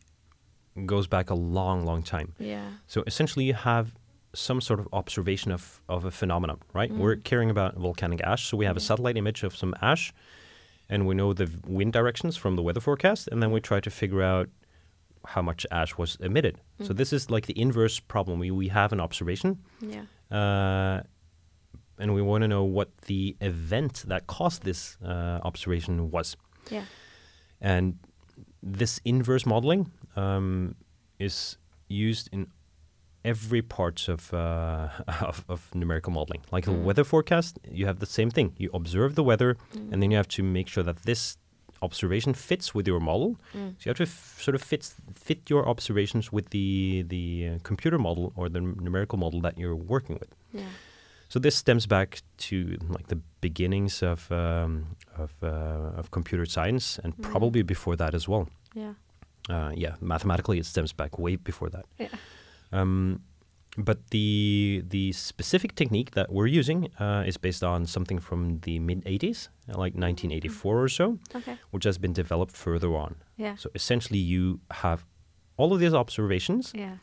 goes 0.87 1.07
back 1.09 1.31
a 1.31 1.35
long, 1.35 1.85
long 1.85 2.03
time. 2.03 2.35
yeah, 2.38 2.71
So 2.87 3.03
essentially, 3.07 3.45
you 3.45 3.55
have 3.55 3.95
some 4.33 4.61
sort 4.61 4.79
of 4.79 4.87
observation 4.93 5.51
of, 5.51 5.81
of 5.88 6.05
a 6.05 6.11
phenomenon, 6.12 6.59
right? 6.73 6.93
We're 6.93 7.16
Mm. 7.16 7.25
caring 7.25 7.51
about 7.51 7.75
volcanic 7.75 8.21
ash, 8.23 8.47
so 8.47 8.57
we 8.57 8.64
have 8.66 8.77
a 8.77 8.81
satellite 8.81 9.16
image 9.16 9.43
of 9.43 9.57
some 9.57 9.75
ash, 9.83 10.12
and 10.88 11.07
we 11.09 11.14
know 11.16 11.33
the 11.33 11.51
wind 11.66 11.93
directions 11.93 12.37
from 12.37 12.55
the 12.55 12.62
weather 12.62 12.81
forecast, 12.81 13.27
and 13.33 13.43
then 13.43 13.51
we 13.51 13.61
try 13.61 13.81
to 13.81 13.90
figure 13.90 14.23
out 14.23 14.49
how 15.26 15.42
much 15.42 15.66
ash 15.70 15.96
was 15.98 16.16
emitted. 16.20 16.61
Mm. 16.80 16.87
So 16.87 16.92
this 16.92 17.12
is 17.12 17.30
like 17.30 17.46
the 17.46 17.59
inverse 17.61 18.00
problem. 18.00 18.38
We 18.38 18.50
we 18.50 18.68
have 18.68 18.92
an 18.92 19.00
observation, 19.00 19.59
yeah, 19.80 20.04
uh, 20.30 21.02
and 21.98 22.14
we 22.14 22.22
want 22.22 22.42
to 22.42 22.48
know 22.48 22.64
what 22.64 22.88
the 23.06 23.37
event 23.40 24.04
that 24.06 24.26
caused 24.26 24.62
this 24.62 24.96
uh, 25.04 25.40
observation 25.42 26.11
was. 26.11 26.37
yeah, 26.70 26.85
And 27.61 27.98
this 28.62 29.00
inverse 29.04 29.46
modeling 29.46 29.90
um, 30.16 30.74
is 31.18 31.59
used 31.88 32.28
in 32.33 32.46
every 33.24 33.62
part 33.62 34.09
of, 34.09 34.33
uh, 34.33 34.88
of, 35.20 35.44
of 35.48 35.74
numerical 35.74 36.12
modeling. 36.12 36.42
Like 36.50 36.66
a 36.66 36.72
weather 36.72 37.04
forecast, 37.04 37.59
you 37.70 37.87
have 37.87 37.98
the 37.98 38.06
same 38.06 38.30
thing. 38.30 38.54
You 38.56 38.70
observe 38.72 39.14
the 39.14 39.22
weather, 39.22 39.56
and 39.74 40.02
then 40.02 40.11
you 40.11 40.16
have 40.16 40.28
to 40.28 40.42
make 40.42 40.68
sure 40.68 40.83
that 40.85 41.02
this 41.02 41.37
observation 41.83 42.35
fits 42.35 42.75
with 42.75 42.87
your 42.87 43.01
model. 43.01 43.37
Mm. 43.55 43.75
So 43.79 43.83
you 43.85 43.90
have 43.90 43.97
to 43.97 44.03
f- 44.05 44.38
sort 44.43 44.55
of 44.55 44.62
fit 44.62 44.95
fit 45.14 45.51
your 45.51 45.69
observations 45.69 46.33
with 46.33 46.51
the 46.51 47.05
the 47.09 47.49
uh, 47.49 47.59
computer 47.62 47.99
model 47.99 48.33
or 48.37 48.49
the 48.49 48.61
numerical 48.61 49.19
model 49.19 49.40
that 49.43 49.59
you're 49.59 49.77
working 49.88 50.19
with. 50.21 50.31
yeah, 50.53 50.69
So 51.29 51.38
this 51.40 51.55
stems 51.57 51.87
back 51.87 52.23
to 52.49 52.57
like 52.88 53.07
the 53.09 53.19
beginnings 53.40 54.03
of 54.03 54.31
um, 54.31 54.97
of, 55.19 55.31
uh, 55.43 55.99
of 55.99 56.11
computer 56.11 56.47
science, 56.47 57.01
and 57.05 57.12
probably 57.23 57.62
before 57.62 57.97
that 57.97 58.14
as 58.14 58.29
well. 58.29 58.47
yeah, 58.77 58.95
Uh, 59.49 59.73
yeah, 59.83 59.95
mathematically, 60.01 60.59
it 60.59 60.66
stems 60.66 60.93
back 60.95 61.19
way 61.19 61.37
before 61.37 61.71
that. 61.71 61.85
yeah, 61.99 62.09
Um, 62.73 63.21
but 63.85 63.99
the 64.11 64.83
the 64.88 65.12
specific 65.12 65.75
technique 65.75 66.11
that 66.12 66.31
we're 66.33 66.47
using 66.61 66.88
uh, 66.99 67.25
is 67.27 67.37
based 67.37 67.62
on 67.64 67.87
something 67.87 68.19
from 68.21 68.61
the 68.61 68.79
mid 68.79 69.05
'80s, 69.05 69.49
like 69.69 69.95
1984 69.95 70.83
or 70.83 70.88
so, 70.88 71.19
okay, 71.35 71.57
which 71.71 71.85
has 71.85 71.99
been 71.99 72.12
developed 72.12 72.57
further 72.57 72.90
on. 72.97 73.14
yeah, 73.37 73.57
So 73.57 73.71
essentially, 73.75 74.19
you 74.19 74.61
have 74.71 75.05
all 75.57 75.73
of 75.73 75.81
these 75.81 75.95
observations, 75.95 76.73
yeah, 76.75 76.97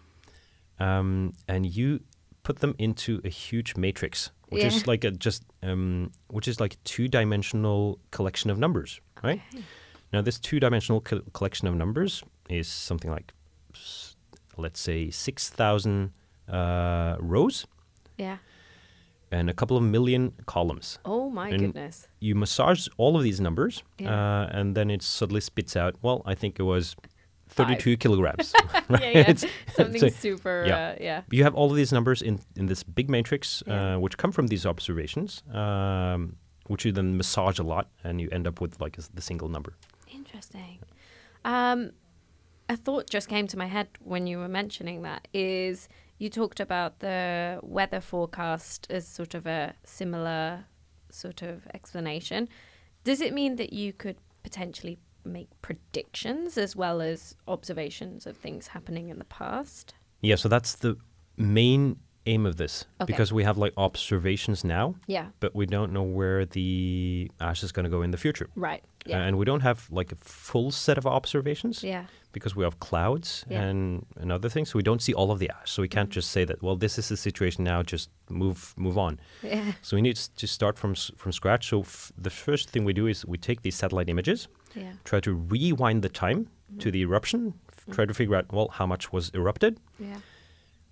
um, 0.79 1.33
and 1.47 1.65
you 1.65 1.99
put 2.43 2.59
them 2.59 2.73
into 2.77 3.21
a 3.23 3.29
huge 3.29 3.75
matrix, 3.75 4.31
which 4.49 4.63
is 4.67 4.87
like 4.87 5.03
a 5.03 5.11
just 5.11 5.43
um, 5.63 6.11
which 6.27 6.47
is 6.47 6.59
like 6.59 6.73
a 6.73 6.77
two-dimensional 6.83 7.99
collection 8.11 8.49
of 8.51 8.57
numbers, 8.57 9.01
right? 9.23 9.41
Now, 10.13 10.21
this 10.21 10.39
two-dimensional 10.39 11.01
co- 11.01 11.23
collection 11.33 11.67
of 11.67 11.75
numbers 11.75 12.23
is 12.49 12.67
something 12.67 13.11
like, 13.11 13.33
let's 14.57 14.79
say, 14.79 15.09
six 15.11 15.49
thousand 15.49 16.11
uh, 16.47 17.15
rows 17.19 17.65
yeah. 18.17 18.37
and 19.31 19.49
a 19.49 19.53
couple 19.53 19.77
of 19.77 19.83
million 19.83 20.31
columns. 20.45 20.99
Oh 21.05 21.29
my 21.29 21.49
And- 21.49 21.59
goodness. 21.59 22.07
You 22.19 22.35
massage 22.35 22.87
all 22.97 23.15
of 23.17 23.23
these 23.23 23.39
numbers, 23.41 23.83
Yeah. 23.99 24.11
uh, 24.13 24.49
and 24.51 24.75
then 24.75 24.89
it 24.89 25.01
suddenly 25.03 25.41
spits 25.41 25.75
out. 25.75 25.95
Well, 26.01 26.21
I 26.25 26.35
think 26.35 26.59
it 26.59 26.63
was 26.63 26.95
thirty-two 27.49 27.97
kilograms. 27.97 28.53
Yeah, 28.89 29.09
yeah. 29.09 29.33
Something 29.75 29.99
so- 30.01 30.09
super. 30.09 30.63
yeah. 30.67 30.87
Uh, 30.89 30.95
yeah. 31.01 31.21
you 31.31 31.43
have 31.43 31.55
all 31.55 31.69
of 31.69 31.75
these 31.75 31.91
numbers 31.91 32.21
in, 32.21 32.39
in 32.55 32.67
this 32.67 32.83
big 32.83 33.09
matrix, 33.09 33.63
Yeah. 33.67 33.95
uh, 33.95 33.99
which 33.99 34.17
come 34.17 34.31
from 34.31 34.47
these 34.47 34.65
observations, 34.65 35.43
um, 35.53 36.37
which 36.67 36.85
you 36.85 36.91
then 36.93 37.17
massage 37.17 37.59
a 37.59 37.63
lot, 37.63 37.89
and 38.03 38.21
you 38.21 38.29
end 38.31 38.47
up 38.47 38.61
with 38.61 38.79
like 38.79 38.97
a 38.97 39.01
the 39.13 39.21
single 39.21 39.49
number. 39.49 39.73
Interesting. 40.13 40.79
Um, 41.45 41.91
a 42.69 42.75
thought 42.77 43.09
just 43.09 43.29
came 43.29 43.47
to 43.47 43.57
my 43.57 43.65
head 43.67 43.87
when 44.03 44.27
you 44.27 44.39
were 44.39 44.49
mentioning 44.49 45.01
that 45.03 45.27
is 45.33 45.87
you 46.17 46.29
talked 46.29 46.59
about 46.59 46.99
the 46.99 47.59
weather 47.61 48.01
forecast 48.01 48.87
as 48.89 49.07
sort 49.07 49.33
of 49.33 49.45
a 49.45 49.73
similar 49.83 50.65
sort 51.09 51.41
of 51.41 51.67
explanation. 51.73 52.49
Does 53.03 53.21
it 53.21 53.33
mean 53.33 53.55
that 53.57 53.73
you 53.73 53.93
could 53.93 54.17
potentially 54.43 54.97
make 55.23 55.49
predictions 55.61 56.57
as 56.57 56.75
well 56.75 57.01
as 57.01 57.35
observations 57.47 58.25
of 58.25 58.37
things 58.37 58.67
happening 58.67 59.09
in 59.09 59.19
the 59.19 59.25
past? 59.25 59.93
Yeah, 60.21 60.35
so 60.35 60.49
that's 60.49 60.75
the 60.75 60.97
main 61.35 61.99
aim 62.27 62.45
of 62.45 62.55
this 62.55 62.85
Okay. 63.01 63.05
because 63.13 63.33
we 63.33 63.43
have 63.43 63.57
like 63.57 63.73
observations 63.77 64.63
now, 64.63 64.95
Yeah. 65.07 65.27
but 65.39 65.51
we 65.55 65.65
don't 65.65 65.91
know 65.91 66.03
where 66.03 66.45
the 66.45 67.31
ash 67.39 67.63
is 67.63 67.71
going 67.71 67.85
to 67.85 67.89
go 67.97 68.01
in 68.03 68.11
the 68.11 68.17
future. 68.17 68.47
Right. 68.55 68.83
Yeah. 69.05 69.21
And 69.25 69.37
we 69.37 69.45
don't 69.45 69.61
have 69.61 69.79
like 69.89 70.11
a 70.11 70.15
full 70.15 70.71
set 70.71 70.97
of 70.97 71.05
observations 71.05 71.83
yeah. 71.83 72.05
because 72.33 72.55
we 72.57 72.63
have 72.63 72.75
clouds 72.79 73.45
Yeah. 73.49 73.61
and, 73.63 74.05
and 74.21 74.31
other 74.31 74.49
things. 74.49 74.69
So 74.69 74.77
we 74.77 74.83
don't 74.83 75.01
see 75.01 75.13
all 75.13 75.31
of 75.31 75.39
the 75.39 75.49
ash. 75.49 75.71
So 75.71 75.81
we 75.81 75.87
can't 75.87 76.09
just 76.15 76.29
say 76.31 76.45
that, 76.45 76.61
well, 76.61 76.75
this 76.77 76.97
is 76.99 77.07
the 77.07 77.17
situation 77.17 77.63
now, 77.63 77.83
just 77.83 78.09
move 78.29 78.73
move 78.77 78.97
on. 78.97 79.19
Yeah. 79.43 79.71
So 79.81 79.95
we 79.97 80.01
need 80.01 80.17
to 80.41 80.47
start 80.47 80.77
from 80.79 80.93
from 81.17 81.31
scratch. 81.31 81.63
So 81.69 81.79
f- 81.81 82.11
the 82.23 82.29
first 82.29 82.69
thing 82.71 82.85
we 82.85 82.93
do 82.93 83.07
is 83.07 83.25
we 83.25 83.37
take 83.37 83.61
these 83.61 83.77
satellite 83.79 84.09
images, 84.11 84.47
Yeah. 84.75 84.93
try 85.03 85.19
to 85.21 85.31
rewind 85.53 86.01
the 86.03 86.09
time 86.09 86.39
Mm-hmm. 86.67 86.79
to 86.83 86.91
the 86.91 86.99
eruption, 87.01 87.53
f- 87.71 87.95
try 87.95 88.05
to 88.05 88.13
figure 88.13 88.35
out, 88.37 88.45
well, 88.51 88.67
how 88.79 88.85
much 88.87 89.13
was 89.13 89.29
erupted, 89.33 89.73
Yeah. 89.99 90.19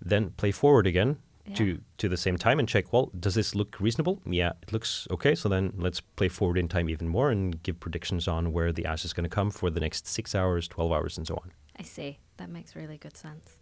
then 0.00 0.30
play 0.36 0.52
forward 0.52 0.86
again 0.86 1.16
Yeah. 1.48 1.54
to 1.54 1.80
to 1.98 2.08
the 2.08 2.16
same 2.16 2.36
time 2.36 2.58
and 2.58 2.68
check 2.68 2.92
well 2.92 3.10
does 3.20 3.34
this 3.34 3.54
look 3.54 3.78
reasonable 3.80 4.20
yeah 4.26 4.52
it 4.62 4.72
looks 4.72 5.06
okay 5.10 5.34
so 5.36 5.48
then 5.48 5.72
let's 5.76 6.00
play 6.00 6.28
forward 6.28 6.58
in 6.58 6.66
time 6.68 6.88
even 6.90 7.08
more 7.08 7.30
and 7.30 7.62
give 7.62 7.78
predictions 7.78 8.26
on 8.26 8.52
where 8.52 8.72
the 8.72 8.84
ash 8.84 9.04
is 9.04 9.12
going 9.12 9.22
to 9.24 9.30
come 9.30 9.50
for 9.50 9.70
the 9.70 9.78
next 9.80 10.06
six 10.08 10.34
hours 10.34 10.66
12 10.66 10.90
hours 10.92 11.16
and 11.18 11.26
so 11.26 11.34
on 11.36 11.52
I 11.78 11.82
see. 11.82 12.18
That 12.38 12.48
makes 12.48 12.74
really 12.74 12.96
good 12.96 13.16
sense. 13.18 13.58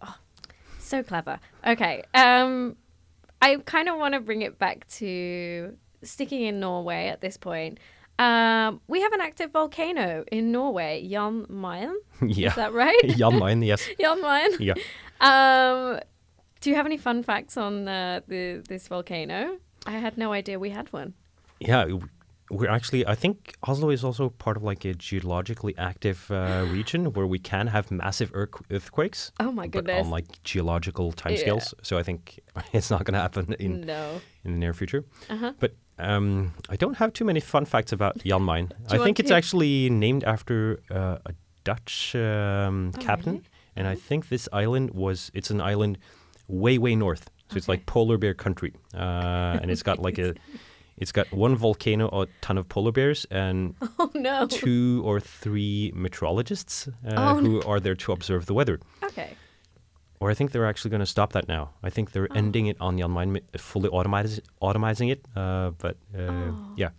Oh, 0.00 0.14
so 0.78 1.02
clever. 1.02 1.40
Okay. 1.66 2.04
Um, 2.14 2.76
I 3.42 3.56
kind 3.64 3.88
of 3.88 3.98
want 3.98 4.14
to 4.14 4.20
bring 4.20 4.42
it 4.42 4.56
back 4.58 4.86
to 4.98 5.76
sticking 6.02 6.42
in 6.42 6.60
Norway 6.60 7.08
at 7.08 7.20
this 7.20 7.36
point. 7.36 7.78
Um, 8.20 8.80
we 8.86 9.00
have 9.00 9.12
an 9.12 9.20
active 9.20 9.50
volcano 9.50 10.24
in 10.30 10.52
Norway, 10.52 11.06
Jan 11.10 11.46
Mayen. 11.48 11.98
yeah 12.22 12.50
Is 12.50 12.54
that 12.54 12.72
right? 12.72 13.02
Jan 13.16 13.38
Mayen, 13.38 13.62
yes 13.62 13.84
Jan 14.00 14.20
Mayen. 14.22 14.52
yeah 14.60 14.74
Um, 15.20 16.00
do 16.60 16.70
you 16.70 16.76
have 16.76 16.86
any 16.86 16.98
fun 16.98 17.22
facts 17.22 17.56
on 17.56 17.88
uh, 17.88 18.20
the 18.28 18.62
this 18.68 18.88
volcano? 18.88 19.58
I 19.86 19.92
had 19.92 20.16
no 20.18 20.32
idea 20.32 20.58
we 20.58 20.70
had 20.70 20.92
one. 20.92 21.14
yeah 21.60 21.84
we're 22.52 22.68
actually 22.78 23.06
i 23.06 23.14
think 23.14 23.54
oslo 23.62 23.90
is 23.90 24.02
also 24.02 24.28
part 24.44 24.56
of 24.56 24.62
like 24.70 24.84
a 24.84 24.92
geologically 24.94 25.74
active 25.78 26.18
uh, 26.30 26.66
region 26.76 27.12
where 27.14 27.26
we 27.26 27.38
can 27.38 27.66
have 27.68 27.84
massive 27.92 28.30
earthquakes 28.34 29.30
Oh 29.38 29.52
my 29.52 29.66
but 29.68 29.84
goodness. 29.84 30.04
on 30.04 30.10
like 30.10 30.26
geological 30.42 31.12
timescales 31.12 31.66
yeah. 31.72 31.80
so 31.88 31.98
i 31.98 32.02
think 32.02 32.40
it's 32.72 32.90
not 32.90 33.04
going 33.04 33.14
to 33.14 33.20
happen 33.20 33.54
in 33.58 33.72
no. 33.82 34.20
in 34.44 34.52
the 34.52 34.58
near 34.58 34.74
future. 34.74 35.02
Uh-huh. 35.28 35.52
But 35.60 35.72
um, 35.98 36.52
I 36.74 36.76
don't 36.76 36.96
have 36.96 37.12
too 37.12 37.24
many 37.26 37.40
fun 37.40 37.64
facts 37.66 37.92
about 37.92 38.14
Jan 38.28 38.42
Mayen. 38.44 38.66
I 38.88 38.98
think 39.04 39.20
it's 39.20 39.28
to? 39.30 39.36
actually 39.36 39.90
named 39.90 40.24
after 40.24 40.80
uh, 40.90 41.30
a 41.30 41.32
Dutch 41.64 42.14
um, 42.16 42.90
Oh, 42.96 43.00
captain, 43.08 43.32
really? 43.34 43.44
and 43.76 43.86
I 43.86 43.96
think 44.08 44.28
this 44.28 44.48
island 44.52 44.90
was 45.04 45.30
it's 45.34 45.50
an 45.50 45.60
island 45.60 45.98
way 46.50 46.78
way 46.78 46.94
north, 46.96 47.30
so 47.50 47.56
it's 47.56 47.68
like 47.68 47.86
polar 47.86 48.18
bear 48.18 48.34
country, 48.34 48.72
uh, 48.94 49.58
and 49.62 49.70
it's 49.70 49.82
got 49.82 49.98
like 49.98 50.18
a 50.18 50.34
it's 50.98 51.12
got 51.12 51.30
one 51.32 51.56
volcano, 51.56 52.08
a 52.08 52.26
ton 52.40 52.58
of 52.58 52.68
polar 52.68 52.92
bears, 52.92 53.26
and 53.30 53.74
Oh 53.98 54.10
no. 54.14 54.46
two 54.46 55.02
or 55.04 55.20
three 55.20 55.92
meteorologists 55.94 56.88
uh, 57.06 57.14
Oh, 57.16 57.36
who 57.38 57.62
are 57.62 57.80
there 57.80 57.94
to 57.94 58.12
observe 58.12 58.46
the 58.46 58.54
weather. 58.54 58.78
Okay. 59.04 59.30
Or 60.22 60.30
I 60.30 60.34
think 60.34 60.52
they're 60.52 60.66
actually 60.66 60.90
going 60.90 61.00
to 61.00 61.06
stop 61.06 61.32
that 61.32 61.48
now. 61.48 61.70
I 61.82 61.88
think 61.88 62.08
Oh. 62.08 62.12
they're 62.12 62.36
ending 62.36 62.66
it 62.66 62.76
on 62.80 62.96
the 62.96 63.08
mi- 63.08 63.40
fully 63.56 63.88
automize, 63.88 64.38
automizing 64.60 65.10
it. 65.10 65.24
Uh, 65.34 65.70
but 65.78 65.96
uh, 66.14 66.20
Oh. 66.30 66.72
yeah, 66.76 66.90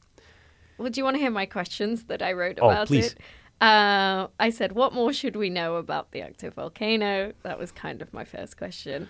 Well, 0.79 0.89
do 0.89 0.99
you 0.99 1.03
want 1.05 1.15
to 1.17 1.21
hear 1.21 1.29
my 1.29 1.45
questions 1.45 2.05
that 2.05 2.21
I 2.23 2.31
wrote 2.33 2.57
Oh, 2.59 2.69
about 2.71 2.87
please. 2.87 3.13
it? 3.13 3.19
Uh, 3.61 4.25
I 4.39 4.49
said, 4.49 4.71
what 4.71 4.91
more 4.93 5.13
should 5.13 5.35
we 5.35 5.51
know 5.51 5.75
about 5.75 6.11
the 6.13 6.21
active 6.23 6.55
volcano? 6.55 7.33
That 7.43 7.59
was 7.59 7.71
kind 7.71 8.01
of 8.01 8.11
my 8.11 8.23
first 8.25 8.57
question. 8.57 9.07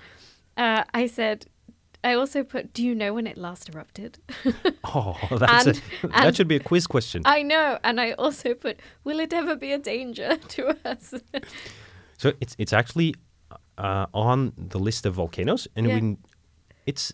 Uh, 0.61 0.83
I 1.03 1.07
said, 1.07 1.45
I 2.03 2.13
also 2.13 2.43
put, 2.43 2.63
do 2.73 2.81
you 2.87 2.93
know 2.95 3.13
when 3.15 3.27
it 3.27 3.37
last 3.37 3.69
erupted? 3.69 4.19
oh, 4.83 5.17
that's 5.43 5.65
And- 5.67 5.77
a, 6.03 6.07
that 6.07 6.25
and- 6.27 6.35
should 6.35 6.47
be 6.47 6.55
a 6.55 6.59
quiz 6.69 6.87
question. 6.87 7.21
I 7.25 7.43
know. 7.43 7.67
And 7.83 7.99
I 7.99 8.11
also 8.23 8.53
put, 8.53 8.79
will 9.03 9.19
it 9.19 9.33
ever 9.33 9.55
be 9.55 9.71
a 9.71 9.77
danger 9.79 10.37
to 10.55 10.61
us? 10.91 11.13
so 12.17 12.27
it's 12.41 12.55
it's 12.59 12.73
actually 12.73 13.13
uh, 13.77 14.05
on 14.13 14.53
the 14.71 14.79
list 14.79 15.05
of 15.05 15.13
volcanoes, 15.15 15.67
and 15.75 15.87
Yeah. 15.87 15.99
we, 15.99 16.17
it's 16.85 17.13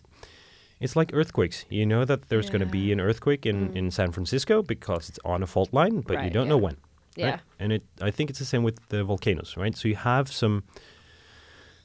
it's 0.80 0.94
like 1.00 1.10
earthquakes. 1.14 1.64
You 1.70 1.86
know 1.86 2.04
that 2.04 2.20
there's 2.28 2.50
going 2.50 2.64
to 2.68 2.72
be 2.78 2.84
Mm. 2.88 2.92
an 2.92 3.00
earthquake 3.00 3.44
in, 3.50 3.76
in 3.76 3.90
San 3.90 4.12
Francisco 4.12 4.62
because 4.62 5.08
it's 5.10 5.18
on 5.24 5.42
a 5.42 5.46
fault 5.46 5.70
line, 5.72 6.02
but 6.08 6.16
you 6.24 6.30
don't 6.30 6.46
yeah. 6.46 6.50
know 6.56 6.60
when. 6.66 6.76
yeah. 7.16 7.38
And 7.60 7.72
it, 7.72 7.82
I 8.08 8.10
think 8.12 8.30
it's 8.30 8.38
the 8.38 8.44
same 8.54 8.62
with 8.64 8.78
the 8.88 9.02
volcanoes, 9.04 9.56
right? 9.56 9.76
So 9.76 9.88
you 9.88 9.96
have 9.96 10.26
some 10.30 10.62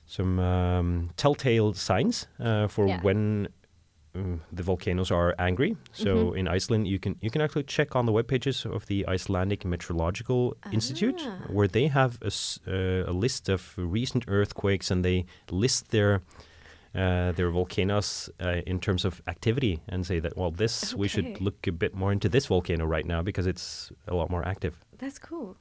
some 0.06 0.40
um, 0.40 1.10
telltale 1.16 1.74
signs 1.74 2.28
uh, 2.40 2.68
for 2.68 2.88
Yeah. 2.88 3.02
when 3.04 3.48
um, 4.16 4.42
the 4.56 4.64
volcanoes 4.64 5.12
are 5.12 5.34
angry. 5.40 5.76
So 5.92 6.06
Mm-hmm. 6.16 6.38
in 6.38 6.48
Iceland, 6.56 6.88
you 6.88 7.00
can 7.00 7.16
you 7.22 7.30
can 7.32 7.42
actually 7.42 7.64
check 7.66 7.96
on 7.96 8.06
the 8.06 8.12
web 8.12 8.28
pages 8.28 8.66
of 8.66 8.86
the 8.86 9.06
Icelandic 9.16 9.66
Meteorological 9.66 10.56
Institute, 10.72 11.22
Ah. 11.26 11.38
where 11.54 11.68
they 11.68 11.88
have 11.90 12.18
a, 12.22 12.28
uh, 12.68 13.10
a 13.12 13.14
list 13.22 13.50
of 13.50 13.74
recent 13.78 14.26
earthquakes, 14.28 14.92
and 14.92 15.04
they 15.04 15.26
list 15.52 15.90
their 15.90 16.22
uh, 16.96 17.32
their 17.36 17.50
volcanoes 17.50 18.30
uh, 18.40 18.62
in 18.68 18.80
terms 18.80 19.06
of 19.06 19.22
activity, 19.26 19.80
and 19.88 20.06
say 20.06 20.20
that 20.20 20.34
well, 20.38 20.52
this 20.52 20.94
we 20.96 21.08
should 21.08 21.42
look 21.42 21.68
a 21.68 21.72
bit 21.72 21.96
more 21.96 22.12
into 22.14 22.30
this 22.30 22.46
volcano 22.50 22.86
right 22.86 23.08
now 23.08 23.24
because 23.24 23.48
it's 23.50 23.92
a 24.08 24.14
lot 24.14 24.30
more 24.30 24.48
active. 24.48 24.74
That's 25.00 25.18
cool. 25.20 25.56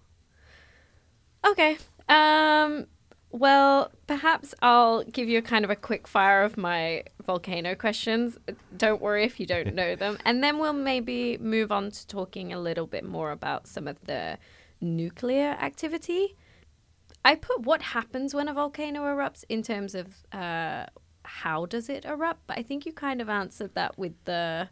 Okay. 1.45 1.77
Um, 2.09 2.87
well, 3.33 3.91
perhaps 4.07 4.55
I'll 4.61 5.05
give 5.05 5.29
you 5.29 5.39
a 5.39 5.43
kind 5.43 5.65
of 5.65 5.71
a 5.71 5.77
quick 5.77 6.07
fire 6.07 6.43
of 6.43 6.59
my 6.59 7.05
volcano 7.25 7.75
questions. 7.75 8.37
Don't 8.77 9.01
worry 9.01 9.25
if 9.25 9.41
you 9.41 9.47
don't 9.47 9.75
know 9.81 9.97
them. 9.97 10.19
And 10.25 10.45
then 10.45 10.59
we'll 10.59 10.75
maybe 10.75 11.39
move 11.39 11.73
on 11.73 11.91
to 11.91 12.07
talking 12.07 12.53
a 12.53 12.61
little 12.61 12.87
bit 12.87 13.05
more 13.05 13.31
about 13.31 13.67
some 13.67 13.89
of 13.89 14.05
the 14.05 14.39
nuclear 14.83 15.57
activity. 15.61 16.37
I 17.25 17.37
put 17.37 17.63
what 17.63 17.81
happens 17.83 18.35
when 18.35 18.49
a 18.49 18.55
volcano 18.55 19.01
erupts 19.03 19.45
in 19.49 19.63
terms 19.63 19.95
of 19.95 20.09
uh, 20.33 20.87
how 21.25 21.67
does 21.67 21.89
it 21.89 22.05
erupt, 22.05 22.47
but 22.47 22.59
I 22.59 22.63
think 22.63 22.85
you 22.85 22.93
kind 22.93 23.23
of 23.23 23.29
answered 23.31 23.75
that 23.75 23.97
with 23.97 24.13
the 24.25 24.69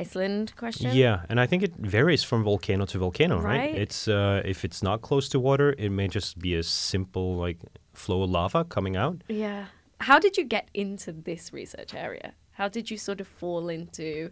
Iceland 0.00 0.54
question. 0.56 0.90
Yeah, 0.94 1.26
and 1.28 1.38
I 1.38 1.46
think 1.46 1.62
it 1.62 1.74
varies 1.76 2.24
from 2.24 2.42
volcano 2.44 2.86
to 2.86 2.98
volcano, 2.98 3.36
right? 3.38 3.58
Right. 3.58 3.74
It's 3.74 4.08
uh, 4.08 4.40
if 4.44 4.64
it's 4.64 4.82
not 4.82 5.02
close 5.02 5.28
to 5.30 5.38
water, 5.38 5.74
it 5.78 5.90
may 5.90 6.08
just 6.08 6.38
be 6.38 6.54
a 6.54 6.62
simple 6.62 7.36
like 7.36 7.58
flow 7.92 8.22
of 8.22 8.30
lava 8.30 8.64
coming 8.64 8.96
out. 8.96 9.22
Yeah. 9.28 9.66
How 10.00 10.18
did 10.18 10.36
you 10.38 10.44
get 10.44 10.68
into 10.72 11.12
this 11.12 11.52
research 11.52 11.94
area? 11.94 12.32
How 12.52 12.68
did 12.68 12.90
you 12.90 12.96
sort 12.96 13.20
of 13.20 13.28
fall 13.28 13.68
into 13.68 14.30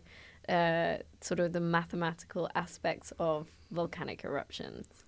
uh, 0.49 0.97
sort 1.21 1.41
of 1.41 1.53
the 1.53 1.61
mathematical 1.61 2.49
aspects 2.55 3.13
of 3.19 3.47
volcanic 3.71 4.25
eruptions? 4.25 5.05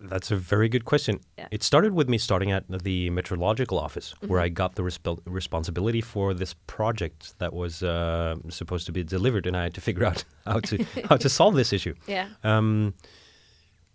That's 0.00 0.30
a 0.30 0.36
very 0.36 0.68
good 0.68 0.84
question. 0.84 1.20
Yeah. 1.38 1.48
It 1.50 1.62
started 1.62 1.94
with 1.94 2.08
me 2.08 2.18
starting 2.18 2.52
at 2.52 2.64
the 2.68 3.10
meteorological 3.10 3.78
office, 3.78 4.14
where 4.26 4.40
I 4.40 4.48
got 4.48 4.74
the 4.74 4.82
resp- 4.82 5.20
responsibility 5.24 6.00
for 6.00 6.34
this 6.34 6.54
project 6.66 7.38
that 7.38 7.52
was 7.52 7.82
uh, 7.82 8.36
supposed 8.48 8.86
to 8.86 8.92
be 8.92 9.02
delivered, 9.04 9.46
and 9.46 9.56
I 9.56 9.64
had 9.64 9.74
to 9.74 9.80
figure 9.80 10.04
out 10.10 10.24
how 10.46 10.60
to 10.60 10.84
how 11.08 11.16
to 11.16 11.28
solve 11.28 11.54
this 11.54 11.72
issue. 11.72 11.94
Yeah. 12.06 12.28
Um, 12.44 12.94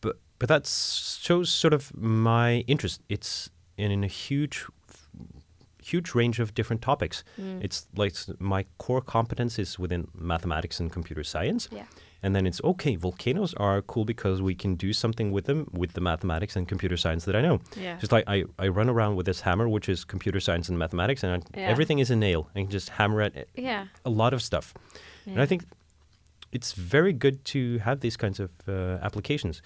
but 0.01 0.17
but 0.39 0.49
that 0.49 0.65
shows 0.67 1.49
sort 1.49 1.73
of 1.73 1.95
my 1.95 2.63
interest. 2.67 3.01
It's 3.07 3.49
in, 3.77 3.91
in 3.91 4.03
a 4.03 4.07
huge 4.07 4.65
huge 5.83 6.13
range 6.15 6.39
of 6.39 6.53
different 6.53 6.81
topics. 6.81 7.23
Mm. 7.39 7.63
It's 7.63 7.87
like 7.95 8.13
my 8.39 8.65
core 8.77 9.01
competence 9.01 9.57
is 9.59 9.79
within 9.79 10.07
mathematics 10.13 10.79
and 10.79 10.91
computer 10.91 11.23
science. 11.23 11.67
Yeah. 11.71 11.85
And 12.21 12.35
then 12.35 12.45
it's 12.45 12.61
okay, 12.63 12.95
volcanoes 12.97 13.53
are 13.55 13.81
cool 13.81 14.03
because 14.03 14.41
we 14.41 14.53
can 14.53 14.75
do 14.75 14.91
something 14.91 15.31
with 15.31 15.45
them 15.45 15.69
with 15.71 15.93
the 15.93 16.01
mathematics 16.01 16.55
and 16.57 16.67
computer 16.67 16.97
science 16.97 17.23
that 17.25 17.35
I 17.35 17.41
know. 17.41 17.59
Yeah. 17.79 17.97
Just 17.97 18.11
like 18.11 18.25
I, 18.27 18.43
I 18.57 18.67
run 18.67 18.89
around 18.89 19.15
with 19.15 19.25
this 19.25 19.41
hammer, 19.41 19.69
which 19.69 19.87
is 19.87 20.03
computer 20.03 20.39
science 20.41 20.67
and 20.69 20.77
mathematics, 20.77 21.23
and 21.23 21.31
I, 21.43 21.59
Yeah. 21.59 21.67
everything 21.69 21.99
is 21.99 22.11
a 22.11 22.15
nail. 22.17 22.49
I 22.55 22.59
can 22.61 22.69
just 22.69 22.89
hammer 22.89 23.21
at 23.21 23.47
Yeah. 23.55 23.85
a 24.03 24.09
lot 24.09 24.33
of 24.33 24.41
stuff. 24.41 24.73
And 25.25 25.41
I 25.41 25.45
think 25.45 25.63
it's 26.51 26.73
very 26.73 27.13
good 27.13 27.45
to 27.45 27.77
have 27.79 27.99
these 28.01 28.17
kinds 28.17 28.39
of 28.39 28.49
uh, 28.67 28.97
applications 29.01 29.61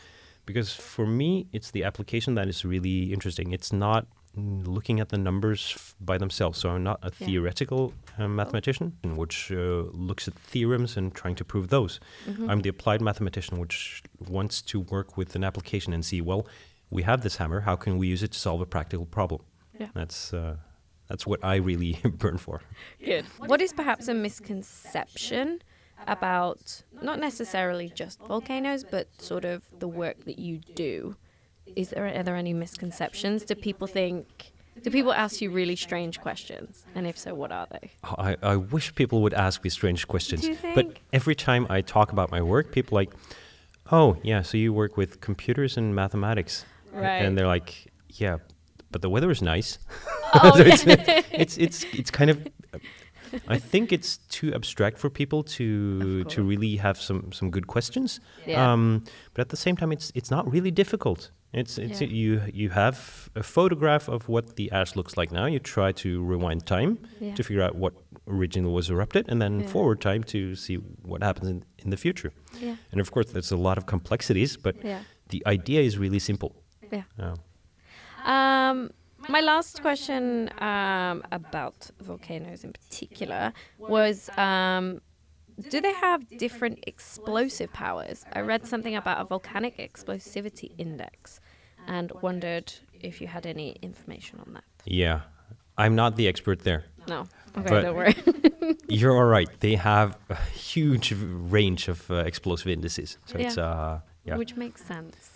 because 0.46 0.74
for 0.74 1.08
me, 1.08 1.48
it's 1.54 1.72
the 1.72 1.84
application 1.86 2.36
that 2.36 2.48
is 2.48 2.64
really 2.66 3.14
interesting. 3.14 3.52
It's 3.54 3.72
not 3.74 4.06
looking 4.36 5.00
at 5.00 5.10
the 5.10 5.18
numbers 5.18 5.74
f- 5.76 5.96
by 6.02 6.18
themselves. 6.18 6.60
So 6.60 6.70
I'm 6.70 6.84
not 6.84 7.00
a 7.04 7.12
Yeah. 7.20 7.28
theoretical 7.28 7.94
uh, 8.18 8.28
mathematician, 8.28 8.94
which 9.16 9.52
uh, 9.52 9.84
looks 9.94 10.28
at 10.28 10.34
theorems 10.34 10.98
and 10.98 11.14
trying 11.14 11.36
to 11.36 11.46
prove 11.46 11.68
those. 11.70 12.00
Mm-hmm. 12.28 12.50
I'm 12.50 12.62
the 12.62 12.70
applied 12.70 13.02
mathematician, 13.02 13.60
which 13.60 14.02
wants 14.30 14.62
to 14.64 14.80
work 14.80 15.18
with 15.18 15.36
an 15.36 15.44
application 15.44 15.94
and 15.94 16.04
see, 16.04 16.22
well, 16.22 16.48
we 16.90 17.04
have 17.04 17.22
this 17.22 17.38
hammer. 17.38 17.62
How 17.62 17.76
can 17.76 17.98
we 17.98 18.08
use 18.08 18.24
it 18.24 18.32
to 18.34 18.40
solve 18.40 18.62
a 18.62 18.66
practical 18.66 19.06
problem? 19.06 19.42
Yeah. 19.80 19.88
That's 19.94 20.34
uh, 20.34 20.58
that's 21.08 21.26
what 21.28 21.40
I 21.44 21.56
really 21.56 22.00
burn 22.18 22.38
for. 22.38 22.62
Good. 23.04 23.26
What 23.38 23.62
is 23.62 23.74
perhaps 23.74 24.08
a 24.08 24.14
misconception 24.14 25.62
about 26.08 26.84
not 27.02 27.20
necessarily 27.20 27.90
just 27.90 28.20
volcanoes, 28.28 28.84
but 28.84 29.08
sort 29.22 29.46
of 29.46 29.64
the 29.80 29.88
work 29.88 30.26
that 30.26 30.38
you 30.40 30.60
do? 30.76 31.16
Is 31.76 31.90
there 31.90 32.06
are 32.06 32.24
there 32.24 32.36
any 32.36 32.54
misconceptions? 32.54 33.44
Do 33.44 33.56
people 33.56 33.88
think? 33.88 34.52
Do 34.82 34.90
people 34.90 35.14
ask 35.14 35.40
you 35.42 35.52
really 35.52 35.76
strange 35.76 36.20
questions? 36.20 36.84
And 36.96 37.06
if 37.06 37.18
so, 37.18 37.36
what 37.36 37.52
are 37.52 37.68
they? 37.70 37.92
I, 38.04 38.36
I 38.42 38.56
wish 38.56 38.94
people 38.96 39.22
would 39.22 39.34
ask 39.34 39.64
me 39.64 39.70
strange 39.70 40.08
questions. 40.08 40.50
But 40.74 40.98
every 41.14 41.36
time 41.36 41.68
I 41.70 41.82
talk 41.82 42.12
about 42.12 42.32
my 42.32 42.42
work, 42.42 42.72
people 42.72 42.96
like, 42.96 43.12
oh, 43.92 44.18
yeah, 44.24 44.42
so 44.42 44.58
you 44.58 44.74
work 44.74 44.98
with 44.98 45.22
computers 45.22 45.78
and 45.78 45.94
mathematics. 45.94 46.66
Right. 46.92 47.18
And 47.18 47.38
they're 47.38 47.48
like, 47.48 47.92
yeah, 48.10 48.38
but 48.92 49.02
the 49.04 49.10
weather 49.10 49.30
is 49.30 49.42
nice. 49.42 49.78
Oh, 50.34 50.52
So 50.58 50.64
it's, 50.64 50.84
it's, 51.32 51.58
it's, 51.58 51.84
it's 51.94 52.12
kind 52.12 52.32
of, 52.32 52.48
I 53.48 53.60
think 53.60 53.92
it's 53.92 54.18
too 54.30 54.54
abstract 54.54 54.98
for 54.98 55.10
people 55.10 55.44
to 55.44 56.24
to 56.26 56.44
really 56.44 56.76
have 56.78 57.02
some, 57.02 57.32
some 57.32 57.50
good 57.50 57.66
questions. 57.68 58.20
Yeah. 58.46 58.72
Um, 58.72 59.04
but 59.34 59.42
at 59.42 59.50
the 59.50 59.58
same 59.58 59.76
time, 59.76 59.92
it's 59.92 60.12
it's 60.14 60.30
not 60.30 60.52
really 60.52 60.72
difficult. 60.72 61.32
It's 61.54 61.78
it's 61.78 62.02
Yeah. 62.02 62.08
you 62.08 62.42
you 62.54 62.70
have 62.72 63.30
a 63.36 63.44
photograph 63.44 64.08
of 64.10 64.28
what 64.28 64.56
the 64.56 64.72
ash 64.72 64.96
looks 64.96 65.16
like 65.18 65.32
now. 65.32 65.46
You 65.46 65.60
try 65.60 65.92
to 66.04 66.10
rewind 66.24 66.66
time 66.66 66.98
Yeah. 67.22 67.36
to 67.36 67.44
figure 67.44 67.62
out 67.64 67.76
what 67.76 67.94
originally 68.28 68.74
was 68.74 68.90
erupted, 68.90 69.26
and 69.30 69.40
then 69.42 69.60
Yeah. 69.60 69.68
forward 69.68 70.00
time 70.02 70.24
to 70.24 70.56
see 70.56 70.76
what 71.04 71.22
happens 71.24 71.48
in, 71.50 71.64
in 71.84 71.90
the 71.92 71.98
future. 71.98 72.32
Yeah. 72.60 72.76
And 72.92 73.00
of 73.02 73.12
course, 73.12 73.32
there's 73.34 73.52
a 73.52 73.58
lot 73.58 73.78
of 73.78 73.86
complexities, 73.86 74.58
but 74.58 74.76
the 75.30 75.44
idea 75.46 75.82
is 75.82 75.98
really 75.98 76.20
simple. 76.20 76.52
Yeah. 76.92 77.04
Um, 78.26 78.90
my 79.30 79.42
last 79.42 79.82
question 79.82 80.50
um, 80.60 81.24
about 81.32 81.92
volcanoes 82.02 82.64
in 82.64 82.72
particular 82.74 83.54
was 83.78 84.30
um, 84.38 85.02
do 85.70 85.82
they 85.82 85.94
have 85.94 86.28
different 86.38 86.80
explosive 86.88 87.72
powers? 87.74 88.24
I 88.34 88.42
read 88.42 88.66
something 88.68 88.96
about 88.96 89.22
a 89.22 89.26
volcanic 89.26 89.78
explosivity 89.78 90.72
index 90.78 91.40
and 91.88 92.12
wondered 92.22 92.74
if 93.02 93.20
you 93.22 93.28
had 93.28 93.46
any 93.46 93.72
information 93.82 94.40
on 94.46 94.54
that. 94.54 94.64
yeah, 94.86 95.22
I'm 95.78 95.96
not 95.96 96.16
the 96.16 96.28
expert 96.28 96.60
there. 96.64 96.86
No. 97.08 97.22
Okay, 97.58 97.70
But- 97.70 97.82
don't 97.82 97.96
worry. 97.96 98.16
You're 98.88 99.16
all 99.18 99.26
right. 99.26 99.50
They 99.60 99.76
have 99.76 100.18
a 100.30 100.36
huge 100.72 101.14
range 101.18 101.88
of 101.88 102.10
uh, 102.12 102.16
explosive 102.32 102.68
indices. 102.68 103.18
So 103.26 103.38
it's 103.38 103.58
Yeah. 103.58 103.64
uh, 103.66 104.00
yeah. 104.26 104.38
Which 104.38 104.56
makes 104.56 104.84
sense. 104.86 105.32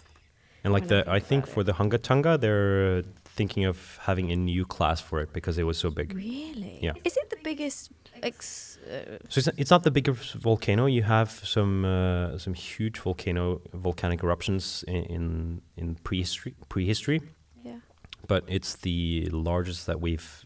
And 0.64 0.74
like 0.74 0.84
I 0.84 0.88
the, 0.88 1.00
I 1.18 1.20
think 1.20 1.48
for 1.48 1.64
the 1.64 1.74
Hunga 1.74 2.02
Tonga, 2.02 2.38
they're 2.38 2.98
uh, 2.98 3.02
thinking 3.26 3.66
of 3.66 3.98
having 4.04 4.32
a 4.32 4.36
new 4.36 4.66
class 4.66 5.00
for 5.02 5.22
it 5.22 5.34
because 5.34 5.58
it 5.58 5.64
was 5.64 5.78
so 5.78 5.90
big. 5.90 6.14
Really? 6.14 6.80
Yeah. 6.82 6.94
Is 7.04 7.18
it 7.18 7.30
the 7.30 7.38
biggest 7.44 7.92
ex- 8.24 8.77
uh, 8.88 9.18
So 9.30 9.40
it's 9.40 9.46
not, 9.48 9.56
it's 9.58 9.72
not 9.72 9.84
the 9.84 9.92
biggest 9.92 10.34
volcano. 10.34 10.86
You 10.88 11.04
have 11.04 11.30
some 11.44 11.86
uh, 11.86 12.38
some 12.38 12.54
huge 12.54 13.00
volcano 13.00 13.62
volcanic 13.74 14.24
eruptions 14.24 14.84
in 14.88 15.04
in, 15.16 15.62
in 15.76 15.96
prehistory 16.04 16.54
prehistory, 16.70 17.22
yeah. 17.64 17.80
but 18.28 18.44
it's 18.48 18.76
the 18.76 19.28
largest 19.32 19.86
that 19.86 20.00
we've 20.02 20.46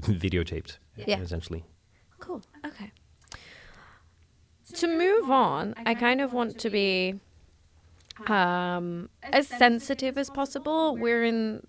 videotaped 0.00 0.78
Yeah. 0.96 1.20
essentially. 1.22 1.64
Cool. 2.18 2.42
Okay. 2.66 2.90
To 4.74 4.86
move 4.86 5.30
on, 5.30 5.74
I 5.86 5.94
kind 5.94 6.20
of 6.20 6.32
want 6.32 6.58
to 6.58 6.70
be 6.70 7.14
um, 8.26 9.08
as 9.22 9.48
sensitive 9.48 10.18
as 10.18 10.30
possible. 10.30 10.96
We're 10.96 11.24
in 11.24 11.66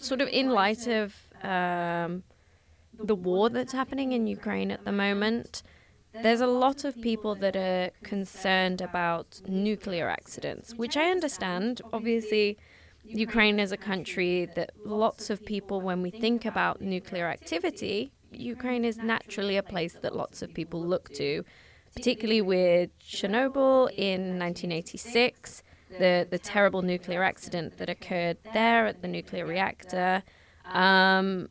sort 0.00 0.20
of 0.20 0.28
in 0.28 0.50
light 0.50 0.86
of 0.86 1.14
um, 1.42 2.22
the 2.98 3.14
war 3.14 3.48
that's 3.48 3.72
happening 3.72 4.12
in 4.12 4.26
Ukraine 4.26 4.70
at 4.70 4.84
the 4.84 4.92
moment. 4.92 5.62
There's 6.22 6.42
a 6.42 6.46
lot 6.46 6.84
of 6.84 7.00
people 7.00 7.34
that 7.36 7.56
are 7.56 7.90
concerned 8.02 8.80
about 8.80 9.40
nuclear 9.48 10.08
accidents, 10.08 10.74
which 10.74 10.96
I 10.96 11.10
understand. 11.10 11.80
Obviously, 11.92 12.58
Ukraine 13.04 13.58
is 13.58 13.72
a 13.72 13.76
country 13.76 14.46
that 14.54 14.72
lots 14.84 15.30
of 15.30 15.44
people, 15.44 15.80
when 15.80 16.02
we 16.02 16.10
think 16.10 16.44
about 16.44 16.80
nuclear 16.80 17.28
activity, 17.28 18.12
Ukraine 18.30 18.84
is 18.84 18.98
naturally 18.98 19.56
a 19.56 19.62
place 19.62 19.94
that 20.02 20.14
lots 20.14 20.42
of 20.42 20.52
people 20.54 20.80
look 20.82 21.08
to, 21.14 21.44
particularly 21.94 22.40
with 22.40 22.90
Chernobyl 23.00 23.90
in 23.96 24.38
1986, 24.38 25.62
the, 25.98 26.26
the 26.30 26.38
terrible 26.38 26.82
nuclear 26.82 27.22
accident 27.22 27.78
that 27.78 27.88
occurred 27.88 28.38
there 28.54 28.86
at 28.86 29.02
the 29.02 29.08
nuclear 29.08 29.46
reactor. 29.46 30.22
Um, 30.66 31.48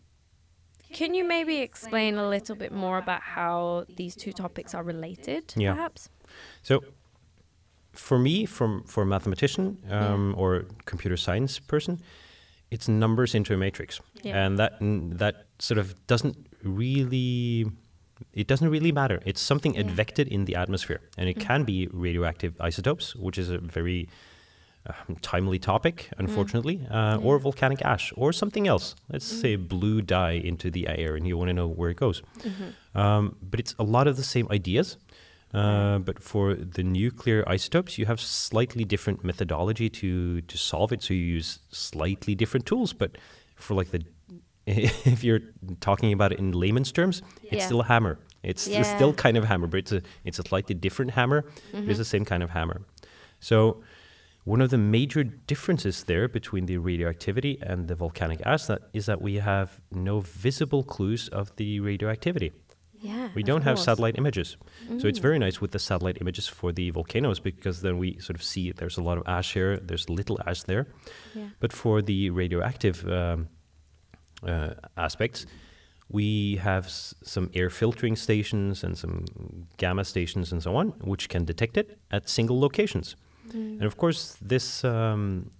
can 0.93 1.13
you 1.13 1.23
maybe 1.23 1.58
explain 1.58 2.15
a 2.17 2.27
little 2.30 2.56
bit 2.56 2.71
more 2.71 2.97
about 2.97 3.21
how 3.21 3.86
these 3.95 4.15
two 4.15 4.34
topics 4.34 4.73
are 4.75 4.84
related, 4.84 5.54
Yeah. 5.56 5.73
perhaps? 5.73 6.10
So, 6.63 6.84
for 7.93 8.17
me, 8.19 8.45
from 8.45 8.84
for 8.84 9.04
a 9.04 9.06
mathematician 9.06 9.77
um, 9.89 10.34
or 10.38 10.65
computer 10.86 11.17
science 11.17 11.60
person, 11.60 11.99
it's 12.69 12.88
numbers 12.88 13.36
into 13.36 13.54
a 13.54 13.58
matrix, 13.58 13.99
Yeah. 14.23 14.45
and 14.45 14.58
that 14.60 14.73
that 15.19 15.36
sort 15.60 15.77
of 15.77 15.95
doesn't 16.08 16.36
really. 16.63 17.65
It 18.34 18.47
doesn't 18.47 18.69
really 18.69 18.91
matter. 18.91 19.19
It's 19.25 19.41
something 19.41 19.73
Yeah. 19.73 19.82
advected 19.82 20.27
in 20.27 20.45
the 20.45 20.56
atmosphere, 20.56 21.01
and 21.17 21.27
it 21.27 21.39
can 21.39 21.63
be 21.65 21.88
radioactive 21.91 22.54
isotopes, 22.62 23.15
which 23.15 23.38
is 23.38 23.49
a 23.49 23.58
very 23.58 24.08
um, 24.88 25.15
timely 25.22 25.60
topic, 25.60 26.10
unfortunately, 26.17 26.82
uh, 26.89 27.17
or 27.22 27.38
volcanic 27.39 27.82
ash, 27.84 28.12
or 28.15 28.34
something 28.34 28.67
else. 28.67 28.96
Let's 29.12 29.26
say 29.26 29.56
blue 29.56 30.02
dye 30.02 30.32
into 30.44 30.72
the 30.72 30.88
air, 30.88 31.15
and 31.15 31.28
you 31.28 31.38
want 31.38 31.50
to 31.50 31.54
know 31.54 31.67
where 31.67 31.89
it 31.91 31.98
goes. 31.98 32.22
Um, 32.96 33.36
but 33.41 33.60
it's 33.60 33.76
a 33.78 33.84
lot 33.84 34.08
of 34.08 34.15
the 34.17 34.24
same 34.24 34.48
ideas. 34.52 34.98
Uh, 35.54 36.00
but 36.00 36.17
for 36.24 36.56
the 36.56 36.82
nuclear 36.84 37.44
isotopes, 37.48 37.98
you 37.98 38.06
have 38.06 38.20
slightly 38.22 38.86
different 38.86 39.24
methodology 39.24 39.89
to 39.89 40.41
to 40.41 40.58
solve 40.58 40.91
it. 40.94 41.04
So 41.04 41.13
you 41.13 41.24
use 41.38 41.60
slightly 41.72 42.36
different 42.36 42.65
tools. 42.65 42.94
But 42.94 43.17
for 43.56 43.74
like 43.76 43.91
the, 43.91 44.02
if 44.65 45.24
you're 45.24 45.41
talking 45.82 46.13
about 46.13 46.32
it 46.32 46.39
in 46.39 46.54
layman's 46.54 46.91
terms, 46.91 47.22
it's 47.44 47.65
still 47.65 47.82
a 47.82 47.86
hammer. 47.86 48.17
It's 48.44 48.67
Yeah. 48.67 48.84
still 48.84 49.13
kind 49.13 49.38
of 49.38 49.44
a 49.44 49.48
hammer, 49.48 49.67
but 49.67 49.78
it's 49.80 49.91
a 49.91 50.02
it's 50.24 50.39
a 50.39 50.44
slightly 50.44 50.74
different 50.76 51.12
hammer. 51.12 51.44
but 51.74 51.84
It's 51.89 51.98
the 52.00 52.06
same 52.06 52.26
kind 52.26 52.44
of 52.44 52.50
hammer. 52.52 52.82
So 53.39 53.84
one 54.43 54.62
of 54.62 54.69
the 54.69 54.77
major 54.77 55.23
differences 55.23 56.04
there 56.06 56.27
between 56.27 56.65
the 56.65 56.77
radioactivity 56.77 57.60
and 57.62 57.88
the 57.88 57.95
volcanic 57.95 58.41
ash 58.45 58.65
that 58.65 58.82
is 58.93 59.06
that 59.06 59.21
we 59.21 59.36
have 59.36 59.82
no 59.91 60.19
visible 60.19 60.84
clues 60.84 61.27
of 61.30 61.56
the 61.58 61.80
radioactivity. 61.80 62.51
Yeah. 63.04 63.30
We 63.36 63.43
don't 63.43 63.63
have 63.63 63.77
satellite 63.80 64.17
images. 64.17 64.58
So 64.99 65.08
it's 65.08 65.19
Mm. 65.19 65.21
very 65.23 65.39
nice 65.39 65.60
with 65.62 65.71
the 65.71 65.80
satellite 65.80 66.17
images 66.21 66.47
for 66.47 66.71
the 66.71 66.91
volcanoes 66.91 67.39
because 67.39 67.82
then 67.82 67.97
we 67.97 68.19
sort 68.19 68.36
of 68.36 68.43
see 68.43 68.71
there's 68.71 68.97
a 68.97 69.04
lot 69.04 69.17
of 69.17 69.23
ash 69.27 69.54
here, 69.54 69.77
there's 69.77 70.08
little 70.10 70.39
ash 70.45 70.63
there. 70.63 70.86
Yeah. 71.36 71.49
But 71.60 71.73
for 71.73 72.01
the 72.04 72.30
radioactive 72.30 72.97
um, 73.08 73.47
uh, 74.43 74.73
aspects, 74.97 75.45
we 76.10 76.58
have 76.58 76.86
s- 76.86 77.15
some 77.23 77.49
air 77.54 77.69
filtering 77.69 78.15
stations 78.15 78.84
and 78.84 78.97
some 78.97 79.25
gamma 79.77 80.04
stations 80.04 80.51
and 80.51 80.62
so 80.62 80.75
on, 80.75 80.89
which 81.12 81.27
can 81.30 81.45
detect 81.45 81.77
it 81.77 81.97
at 82.12 82.30
single 82.30 82.60
locations. 82.60 83.15
And 83.54 83.84
of 83.84 83.96
course, 83.98 84.38
this 84.42 84.84
um, 84.84 85.52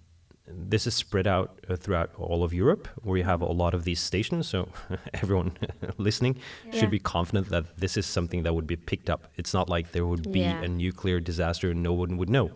this 0.70 0.86
is 0.86 0.94
spread 0.94 1.26
out 1.26 1.48
uh, 1.68 1.76
throughout 1.76 2.10
all 2.18 2.42
of 2.42 2.52
Europe, 2.52 2.88
where 3.04 3.16
you 3.18 3.24
have 3.24 3.40
a 3.42 3.52
lot 3.52 3.74
of 3.74 3.84
these 3.84 4.00
stations. 4.00 4.48
So 4.48 4.68
everyone 5.22 5.52
listening 5.98 6.34
Yeah. 6.66 6.78
should 6.80 6.90
be 6.90 6.98
confident 6.98 7.48
that 7.48 7.64
this 7.78 7.96
is 7.96 8.06
something 8.06 8.42
that 8.44 8.52
would 8.54 8.66
be 8.66 8.76
picked 8.76 9.08
up. 9.10 9.20
It's 9.36 9.54
not 9.54 9.68
like 9.68 9.92
there 9.92 10.04
would 10.06 10.30
be 10.32 10.40
Yeah. 10.40 10.64
a 10.64 10.68
nuclear 10.68 11.20
disaster 11.20 11.70
and 11.70 11.82
no 11.82 11.92
one 11.92 12.16
would 12.16 12.28
know. 12.28 12.50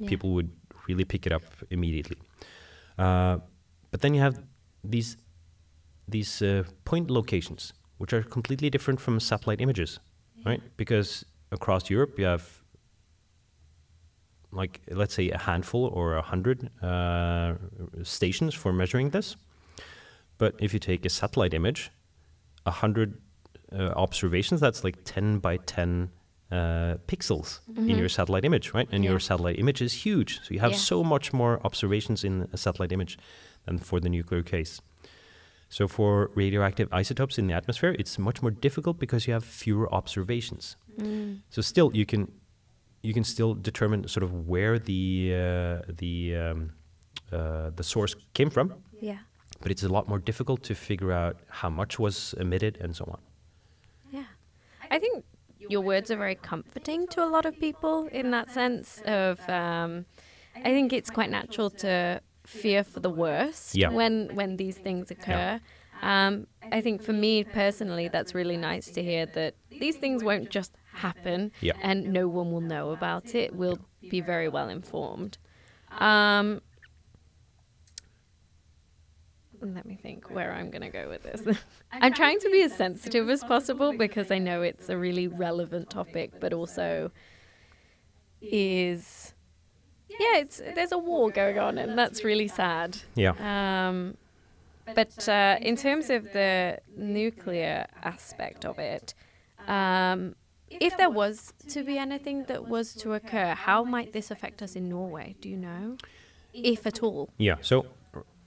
Yeah. 0.00 0.08
People 0.08 0.30
would 0.34 0.50
really 0.88 1.04
pick 1.04 1.26
it 1.26 1.32
up 1.32 1.42
immediately. 1.70 2.16
Uh, 2.98 3.38
but 3.90 4.00
then 4.00 4.14
you 4.14 4.20
have 4.20 4.34
these 4.84 5.16
these 6.08 6.42
uh, 6.42 6.64
point 6.84 7.10
locations, 7.10 7.72
which 7.98 8.12
are 8.12 8.22
completely 8.22 8.68
different 8.70 9.00
from 9.00 9.20
satellite 9.20 9.60
images, 9.62 10.00
right? 10.44 10.60
Because 10.76 11.24
across 11.52 11.88
Europe, 11.90 12.18
you 12.18 12.26
have 12.26 12.59
like 14.52 14.80
let's 14.90 15.14
say 15.14 15.30
a 15.30 15.38
handful 15.38 15.86
or 15.86 16.16
a 16.16 16.22
hundred 16.22 16.70
uh, 16.82 17.54
stations 18.02 18.54
for 18.54 18.72
measuring 18.72 19.10
this. 19.10 19.36
But 20.38 20.54
if 20.58 20.72
you 20.72 20.78
take 20.80 21.04
a 21.04 21.10
satellite 21.10 21.54
image, 21.54 21.90
a 22.66 22.70
hundred 22.70 23.20
uh, 23.72 23.92
observations, 23.96 24.60
that's 24.60 24.82
like 24.84 24.96
ten 25.04 25.38
by 25.38 25.58
ten 25.58 26.10
uh, 26.50 26.96
pixels 27.06 27.60
in 27.76 27.96
your 27.98 28.08
satellite 28.08 28.44
image, 28.44 28.74
right? 28.74 28.88
And 28.90 29.04
Yeah. 29.04 29.10
your 29.10 29.20
satellite 29.20 29.58
image 29.58 29.80
is 29.80 30.04
huge, 30.04 30.40
so 30.42 30.52
you 30.54 30.60
have 30.60 30.72
Yeah. 30.72 30.78
so 30.78 31.04
much 31.04 31.32
more 31.32 31.60
observations 31.64 32.24
in 32.24 32.48
a 32.52 32.56
satellite 32.56 32.90
image 32.92 33.18
than 33.66 33.78
for 33.78 34.00
the 34.00 34.08
nuclear 34.08 34.42
case. 34.42 34.80
So 35.68 35.86
for 35.86 36.30
radioactive 36.34 36.88
isotopes 36.90 37.38
in 37.38 37.46
the 37.46 37.54
atmosphere, 37.54 37.94
it's 37.98 38.18
much 38.18 38.42
more 38.42 38.50
difficult 38.50 38.98
because 38.98 39.28
you 39.28 39.32
have 39.34 39.44
fewer 39.44 39.86
observations. 39.94 40.76
Mm. 40.98 41.42
So 41.50 41.62
still, 41.62 41.90
you 41.94 42.04
can 42.04 42.32
you 43.02 43.14
can 43.14 43.24
still 43.24 43.54
determine 43.54 44.06
sort 44.08 44.24
of 44.24 44.46
where 44.48 44.78
the 44.78 45.32
uh, 45.34 45.92
the 45.98 46.36
um, 46.36 46.72
uh, 47.32 47.70
the 47.76 47.82
source 47.82 48.14
came 48.34 48.50
from, 48.50 48.74
Yeah. 49.00 49.18
but 49.62 49.70
it's 49.70 49.82
a 49.84 49.88
lot 49.88 50.08
more 50.08 50.18
difficult 50.18 50.62
to 50.64 50.74
figure 50.74 51.12
out 51.12 51.36
how 51.48 51.70
much 51.70 51.98
was 51.98 52.34
emitted 52.38 52.76
and 52.80 52.94
so 52.94 53.04
on. 53.04 53.20
Yeah. 54.12 54.24
I 54.90 54.98
think 54.98 55.24
your 55.68 55.80
words 55.82 56.10
are 56.10 56.16
very 56.16 56.34
comforting 56.34 57.06
to 57.08 57.22
a 57.24 57.28
lot 57.28 57.46
of 57.46 57.58
people 57.58 58.08
in 58.12 58.30
that 58.32 58.50
sense 58.50 59.00
of 59.06 59.38
um, 59.48 60.04
I 60.56 60.70
think 60.74 60.92
it's 60.92 61.10
quite 61.10 61.30
natural 61.30 61.70
to 61.70 62.20
fear 62.44 62.82
for 62.84 63.00
the 63.00 63.10
worst 63.10 63.74
Yeah. 63.76 63.90
when 63.90 64.30
when 64.34 64.56
these 64.56 64.76
things 64.76 65.10
occur. 65.10 65.60
Um, 66.02 66.46
I 66.72 66.80
think 66.80 67.02
for 67.02 67.12
me 67.12 67.44
personally, 67.44 68.08
that's 68.08 68.34
really 68.34 68.56
nice 68.56 68.90
to 68.92 69.02
hear 69.02 69.26
that 69.26 69.54
these 69.70 69.96
things 69.96 70.24
won't 70.24 70.48
just 70.50 70.72
happen 70.92 71.52
Yeah. 71.60 71.72
and 71.80 72.12
no 72.12 72.28
one 72.28 72.50
will 72.50 72.60
know 72.60 72.90
about 72.90 73.34
it. 73.34 73.54
We'll 73.54 73.78
be 74.10 74.20
very 74.20 74.48
well 74.48 74.68
informed. 74.68 75.38
Um, 75.98 76.60
let 79.62 79.84
me 79.84 79.98
think 80.00 80.30
where 80.30 80.52
I'm 80.52 80.70
going 80.70 80.82
to 80.82 80.88
go 80.88 81.08
with 81.08 81.22
this. 81.22 81.58
I'm 81.92 82.14
trying 82.14 82.38
to 82.40 82.50
be 82.50 82.62
as 82.62 82.74
sensitive 82.74 83.28
as 83.28 83.44
possible 83.44 83.92
because 83.96 84.30
I 84.30 84.38
know 84.38 84.62
it's 84.62 84.88
a 84.88 84.96
really 84.96 85.28
relevant 85.28 85.90
topic, 85.90 86.40
but 86.40 86.52
also 86.52 87.10
is 88.40 89.34
yeah, 90.08 90.38
it's 90.38 90.58
there's 90.74 90.92
a 90.92 90.98
war 90.98 91.30
going 91.30 91.58
on, 91.58 91.78
and 91.78 91.96
that's 91.96 92.24
really 92.24 92.48
sad. 92.48 92.98
Yeah. 93.14 93.88
Um, 93.88 94.16
but 94.94 95.28
uh, 95.28 95.58
in 95.60 95.76
terms 95.76 96.10
of 96.10 96.32
the 96.32 96.78
nuclear 96.96 97.86
aspect 98.02 98.64
of 98.64 98.78
it, 98.78 99.14
um, 99.68 100.34
if 100.70 100.96
there 100.96 101.10
was 101.10 101.52
to 101.68 101.82
be 101.84 101.98
anything 101.98 102.44
that 102.44 102.68
was 102.68 102.94
to 102.96 103.14
occur, 103.14 103.54
how 103.54 103.84
might 103.84 104.12
this 104.12 104.30
affect 104.30 104.62
us 104.62 104.76
in 104.76 104.88
Norway? 104.88 105.34
Do 105.40 105.48
you 105.48 105.56
know, 105.56 105.96
if 106.52 106.86
at 106.86 107.02
all? 107.02 107.30
Yeah. 107.38 107.56
So 107.60 107.86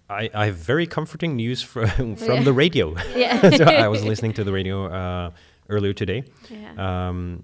I, 0.10 0.30
I 0.34 0.46
have 0.48 0.56
very 0.56 0.88
comforting 0.88 1.36
news 1.36 1.62
from 1.74 2.16
from 2.16 2.44
the 2.44 2.54
radio. 2.54 2.96
Yeah. 3.16 3.50
so 3.58 3.66
I 3.66 3.88
was 3.88 4.04
listening 4.04 4.34
to 4.34 4.44
the 4.44 4.52
radio 4.54 4.86
uh, 4.88 5.30
earlier 5.70 5.94
today, 5.94 6.24
Yeah. 6.50 7.08
um, 7.10 7.44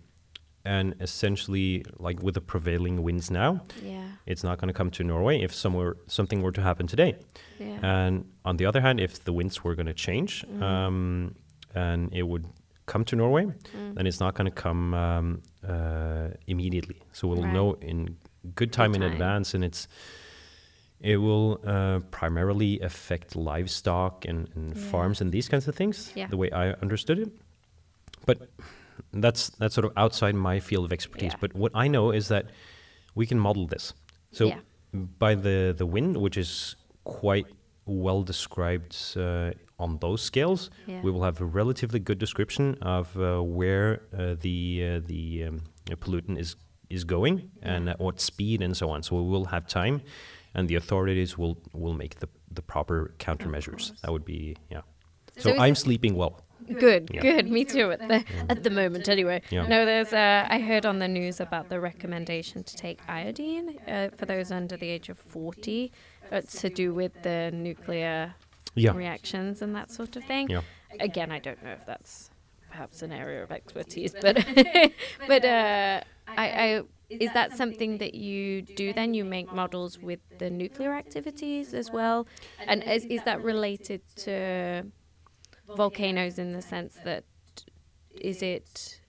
and 0.66 0.94
essentially, 1.00 1.86
like 1.98 2.22
with 2.22 2.34
the 2.36 2.42
prevailing 2.42 3.02
winds 3.02 3.32
now, 3.32 3.62
yeah. 3.82 4.04
it's 4.26 4.44
not 4.44 4.58
going 4.60 4.68
to 4.68 4.74
come 4.74 4.92
to 4.92 5.04
Norway 5.04 5.42
if 5.42 5.54
somewhere 5.56 5.96
something 6.08 6.42
were 6.42 6.52
to 6.52 6.62
happen 6.62 6.86
today. 6.86 7.16
Yeah. 7.60 7.80
And 7.82 8.26
on 8.44 8.58
the 8.58 8.66
other 8.66 8.82
hand, 8.82 9.00
if 9.00 9.24
the 9.24 9.32
winds 9.34 9.64
were 9.64 9.74
going 9.76 9.88
to 9.88 9.94
change 9.94 10.46
Mm. 10.48 10.62
um, 10.62 11.36
and 11.76 12.14
it 12.14 12.24
would 12.24 12.46
come 12.92 13.04
to 13.06 13.16
Norway, 13.16 13.46
Mm. 13.46 13.94
then 13.96 14.08
it's 14.08 14.20
not 14.20 14.34
going 14.38 14.52
to 14.56 14.62
come 14.64 14.94
um, 15.06 15.42
uh, 15.68 16.28
immediately. 16.48 16.96
So 17.12 17.28
we'll 17.30 17.44
Right. 17.44 17.54
know 17.54 17.78
in 17.82 18.18
good 18.56 18.72
time 18.72 18.96
in 18.96 19.02
time. 19.02 19.12
advance, 19.12 19.56
and 19.56 19.64
it's 19.64 19.88
it 21.02 21.18
will 21.18 21.60
uh, 21.66 22.00
primarily 22.12 22.80
affect 22.82 23.36
livestock 23.36 24.26
and, 24.30 24.50
and 24.56 24.76
Yeah. 24.76 24.92
farms 24.92 25.22
and 25.22 25.32
these 25.32 25.48
kinds 25.52 25.68
of 25.68 25.76
things. 25.76 26.12
Yeah. 26.16 26.30
The 26.30 26.38
way 26.38 26.50
I 26.52 26.74
understood 26.82 27.20
it, 27.20 27.30
but 28.26 28.38
that's 29.14 29.50
that's 29.60 29.74
sort 29.76 29.86
of 29.86 29.92
outside 29.96 30.36
my 30.36 30.60
field 30.60 30.86
of 30.86 30.92
expertise. 30.92 31.32
Yeah. 31.34 31.40
But 31.42 31.52
what 31.54 31.72
I 31.86 31.88
know 31.88 32.12
is 32.16 32.28
that 32.28 32.46
we 33.16 33.26
can 33.26 33.40
model 33.40 33.68
this. 33.68 33.94
So 34.32 34.52
by 35.20 35.36
the 35.36 35.74
the 35.78 35.86
wind, 35.86 36.18
which 36.18 36.38
is 36.38 36.76
quite 37.04 37.46
well 37.90 38.24
described 38.24 38.96
uh, 39.18 39.52
on 39.78 39.98
those 40.00 40.22
scales, 40.22 40.70
Yeah. 40.88 41.02
we 41.04 41.12
will 41.12 41.24
have 41.24 41.42
a 41.42 41.46
relatively 41.46 42.00
good 42.00 42.18
description 42.20 42.78
of 42.82 43.16
uh, 43.18 43.40
where 43.42 44.02
uh, 44.14 44.36
the 44.42 44.84
uh, 44.84 45.02
the 45.08 45.46
um, 45.48 45.62
pollutant 46.00 46.38
is 46.40 46.56
is 46.90 47.04
going 47.04 47.50
and 47.62 47.90
at 47.90 48.00
what 48.00 48.20
speed 48.20 48.62
and 48.62 48.76
so 48.76 48.90
on. 48.90 49.04
So 49.04 49.16
we 49.16 49.30
will 49.30 49.46
have 49.46 49.68
time, 49.68 50.02
and 50.54 50.68
the 50.70 50.76
authorities 50.76 51.38
will 51.38 51.58
will 51.74 51.94
make 51.94 52.16
the 52.20 52.28
the 52.56 52.62
proper 52.62 53.14
countermeasures. 53.20 53.94
That 54.02 54.12
would 54.12 54.26
be 54.26 54.56
yeah. 54.72 54.82
So, 55.38 55.50
So 55.52 55.58
I'm 55.64 55.76
sleeping 55.76 56.16
well. 56.16 56.34
Good, 56.80 57.10
Yeah. 57.14 57.22
good. 57.22 57.50
Me 57.50 57.64
too. 57.66 57.92
At 57.92 58.00
the 58.08 58.24
at 58.50 58.64
the 58.64 58.70
moment, 58.70 59.08
anyway. 59.10 59.42
Yeah. 59.52 59.68
No, 59.68 59.86
there's. 59.86 60.14
Uh, 60.14 60.46
I 60.56 60.60
heard 60.60 60.86
on 60.86 61.00
the 61.00 61.08
news 61.08 61.40
about 61.40 61.70
the 61.70 61.80
recommendation 61.80 62.64
to 62.64 62.76
take 62.76 63.00
iodine 63.08 63.78
uh, 63.88 64.10
for 64.18 64.26
those 64.26 64.52
under 64.52 64.78
the 64.78 64.90
age 64.90 65.10
of 65.10 65.18
forty, 65.18 65.92
to 66.32 66.70
do 66.70 66.94
with 66.94 67.14
the 67.24 67.52
nuclear 67.54 68.36
Yeah. 68.76 68.96
reactions 68.96 69.62
and 69.62 69.76
that 69.76 69.92
sort 69.92 70.16
of 70.16 70.24
thing. 70.26 70.50
Yeah. 70.50 70.62
Again, 71.00 71.32
I 71.32 71.40
don't 71.40 71.62
know 71.64 71.72
if 71.72 71.86
that's 71.86 72.30
perhaps 72.70 73.02
an 73.02 73.12
area 73.12 73.44
of 73.44 73.52
expertise, 73.52 74.14
but 74.20 74.36
but 75.28 75.46
uh, 75.46 76.02
I, 76.28 76.46
I 76.66 76.82
is 77.10 77.32
that 77.34 77.58
something 77.58 77.98
that 77.98 78.14
you 78.14 78.62
do 78.62 78.94
then? 78.94 79.14
You 79.14 79.26
make 79.26 79.52
models 79.52 79.98
with 79.98 80.20
the 80.38 80.50
nuclear 80.50 80.94
activities 80.94 81.74
as 81.74 81.92
well, 81.92 82.28
and 82.68 82.84
is 82.84 83.06
is 83.06 83.22
that 83.24 83.44
related 83.44 84.02
to 84.28 84.84
volcanoes 85.76 86.38
in 86.40 86.54
the 86.54 86.62
sense 86.62 86.98
that 87.04 87.24
is 88.22 88.42
it 88.42 89.02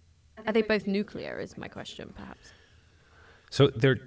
are 0.46 0.52
they 0.52 0.62
both 0.62 0.86
nuclear? 0.86 1.38
Is 1.38 1.56
my 1.58 1.68
question 1.68 2.12
perhaps? 2.16 2.52
So 3.50 3.68
they're 3.68 3.98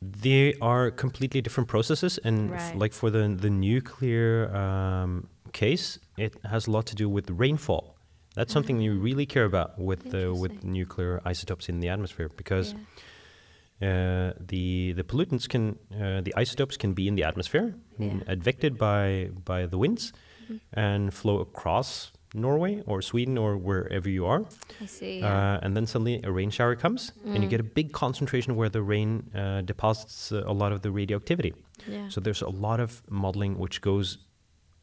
they 0.00 0.54
are 0.60 0.90
completely 0.90 1.40
different 1.40 1.68
processes, 1.68 2.18
and 2.24 2.52
f- 2.52 2.70
Right. 2.70 2.78
like 2.78 2.92
for 2.92 3.10
the 3.10 3.28
the 3.40 3.50
nuclear 3.50 4.54
um, 4.54 5.28
case, 5.52 5.98
it 6.16 6.34
has 6.44 6.66
a 6.66 6.70
lot 6.70 6.86
to 6.86 6.94
do 6.94 7.08
with 7.08 7.30
rainfall. 7.30 7.96
That's 8.34 8.52
something 8.52 8.80
you 8.80 8.94
really 8.98 9.26
care 9.26 9.44
about 9.44 9.78
with 9.78 10.10
the 10.10 10.32
with 10.32 10.62
nuclear 10.62 11.20
isotopes 11.24 11.68
in 11.68 11.80
the 11.80 11.88
atmosphere 11.88 12.28
because 12.36 12.74
Yeah. 12.74 12.78
uh, 13.88 14.32
the 14.38 14.92
the 14.92 15.04
pollutants 15.04 15.48
can 15.48 15.78
uh, 15.92 16.20
the 16.20 16.34
isotopes 16.36 16.76
can 16.76 16.94
be 16.94 17.06
in 17.08 17.14
the 17.16 17.24
atmosphere, 17.24 17.74
Yeah. 17.98 18.20
advected 18.26 18.78
by 18.78 19.30
by 19.44 19.66
the 19.66 19.78
winds, 19.78 20.12
Mhm. 20.48 20.60
and 20.72 21.12
flow 21.14 21.40
across 21.40 22.12
Norway 22.34 22.82
or 22.86 23.00
Sweden 23.02 23.38
or 23.38 23.56
wherever 23.56 24.08
you 24.08 24.26
are. 24.26 24.44
I 24.80 24.86
see. 24.86 25.20
Yeah. 25.20 25.54
Uh, 25.54 25.60
and 25.62 25.76
then 25.76 25.86
suddenly 25.86 26.20
a 26.24 26.30
rain 26.30 26.50
shower 26.50 26.76
comes, 26.76 27.12
and 27.24 27.42
you 27.42 27.48
Mm. 27.48 27.50
get 27.50 27.60
a 27.60 27.64
big 27.64 27.92
concentration 27.92 28.56
where 28.56 28.68
the 28.68 28.82
rain 28.82 29.30
uh, 29.34 29.62
deposits 29.62 30.32
uh, 30.32 30.42
a 30.46 30.52
lot 30.52 30.72
of 30.72 30.80
the 30.82 30.90
radioactivity. 30.90 31.54
yeah. 31.86 32.08
So 32.08 32.20
there's 32.20 32.42
a 32.42 32.50
lot 32.50 32.80
of 32.80 33.02
modeling 33.10 33.58
which 33.58 33.80
goes 33.80 34.18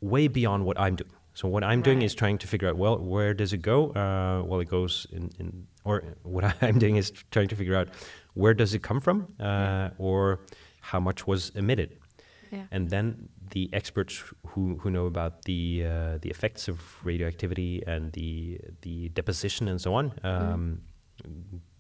way 0.02 0.28
beyond 0.28 0.66
what 0.66 0.80
I'm 0.80 0.96
doing. 0.96 1.12
So 1.34 1.48
what 1.50 1.64
I'm 1.64 1.82
doing 1.82 2.02
is 2.02 2.16
trying 2.16 2.38
to 2.40 2.48
figure 2.48 2.70
out, 2.70 2.78
well, 2.78 2.98
where 2.98 3.34
does 3.34 3.52
it 3.54 3.62
go? 3.62 3.92
Uh, 3.92 4.44
well, 4.48 4.62
it 4.62 4.70
goes 4.70 5.06
in, 5.12 5.30
in, 5.40 5.68
or 5.84 6.04
what 6.24 6.44
I'm 6.62 6.80
doing 6.80 6.96
is 6.96 7.12
trying 7.32 7.50
to 7.50 7.56
figure 7.56 7.76
out 7.76 7.90
where 8.36 8.54
does 8.54 8.74
it 8.74 8.82
come 8.84 9.02
from, 9.02 9.28
uh, 9.40 9.90
or 9.98 10.40
how 10.80 11.00
much 11.02 11.28
was 11.28 11.52
emitted. 11.56 11.98
yeah. 12.52 12.64
And 12.72 12.90
then 12.90 13.28
the 13.56 13.70
experts 13.80 14.14
who, 14.50 14.64
who 14.82 14.90
know 14.96 15.06
about 15.14 15.34
the 15.50 15.62
uh, 15.86 16.18
the 16.24 16.30
effects 16.36 16.68
of 16.72 16.78
radioactivity 17.10 17.74
and 17.94 18.12
the 18.12 18.60
the 18.82 19.10
deposition 19.20 19.68
and 19.72 19.80
so 19.86 19.94
on 20.00 20.06
um, 20.24 20.82